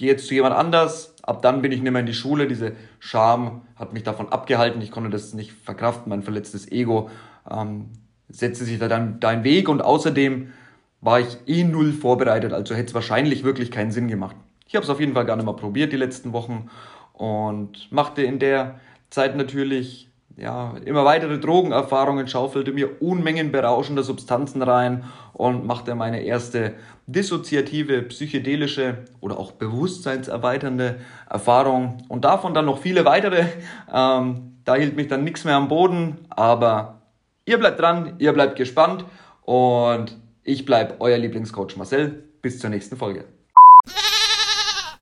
gehe 0.00 0.08
jetzt 0.08 0.26
zu 0.26 0.34
jemand 0.34 0.54
anders, 0.54 1.14
ab 1.22 1.42
dann 1.42 1.60
bin 1.60 1.72
ich 1.72 1.82
nicht 1.82 1.92
mehr 1.92 2.00
in 2.00 2.06
die 2.06 2.14
Schule. 2.14 2.48
Diese 2.48 2.72
Scham 3.00 3.66
hat 3.76 3.92
mich 3.92 4.02
davon 4.02 4.30
abgehalten, 4.30 4.80
ich 4.80 4.90
konnte 4.90 5.10
das 5.10 5.34
nicht 5.34 5.52
verkraften, 5.52 6.08
mein 6.08 6.22
verletztes 6.22 6.72
Ego. 6.72 7.10
Ähm, 7.48 7.90
setzte 8.30 8.64
sich 8.64 8.78
da 8.78 8.88
dann 8.88 9.20
dein 9.20 9.44
Weg. 9.44 9.68
Und 9.68 9.82
außerdem 9.82 10.54
war 11.02 11.20
ich 11.20 11.36
eh 11.46 11.64
null 11.64 11.92
vorbereitet, 11.92 12.54
also 12.54 12.74
hätte 12.74 12.86
es 12.86 12.94
wahrscheinlich 12.94 13.44
wirklich 13.44 13.70
keinen 13.70 13.90
Sinn 13.90 14.08
gemacht. 14.08 14.36
Ich 14.66 14.74
habe 14.74 14.84
es 14.84 14.90
auf 14.90 15.00
jeden 15.00 15.12
Fall 15.12 15.26
gar 15.26 15.36
nicht 15.36 15.44
mal 15.44 15.52
probiert 15.52 15.92
die 15.92 15.98
letzten 15.98 16.32
Wochen. 16.32 16.70
Und 17.12 17.92
machte 17.92 18.22
in 18.22 18.38
der 18.38 18.80
Zeit 19.10 19.36
natürlich 19.36 20.09
ja, 20.40 20.74
immer 20.84 21.04
weitere 21.04 21.38
Drogenerfahrungen, 21.38 22.26
schaufelte 22.26 22.72
mir 22.72 23.02
Unmengen 23.02 23.52
berauschender 23.52 24.02
Substanzen 24.02 24.62
rein 24.62 25.04
und 25.34 25.66
machte 25.66 25.94
meine 25.94 26.22
erste 26.22 26.74
dissoziative, 27.06 28.02
psychedelische 28.02 29.04
oder 29.20 29.38
auch 29.38 29.52
bewusstseinserweiternde 29.52 30.96
Erfahrung 31.28 31.98
und 32.08 32.24
davon 32.24 32.54
dann 32.54 32.66
noch 32.66 32.78
viele 32.78 33.04
weitere. 33.04 33.44
Ähm, 33.92 34.56
da 34.64 34.76
hielt 34.76 34.96
mich 34.96 35.08
dann 35.08 35.24
nichts 35.24 35.44
mehr 35.44 35.56
am 35.56 35.68
Boden, 35.68 36.18
aber 36.30 37.02
ihr 37.44 37.58
bleibt 37.58 37.80
dran, 37.80 38.14
ihr 38.18 38.32
bleibt 38.32 38.56
gespannt 38.56 39.04
und 39.42 40.16
ich 40.42 40.64
bleibe 40.64 40.94
euer 41.00 41.18
Lieblingscoach 41.18 41.76
Marcel. 41.76 42.24
Bis 42.40 42.58
zur 42.58 42.70
nächsten 42.70 42.96
Folge. 42.96 43.39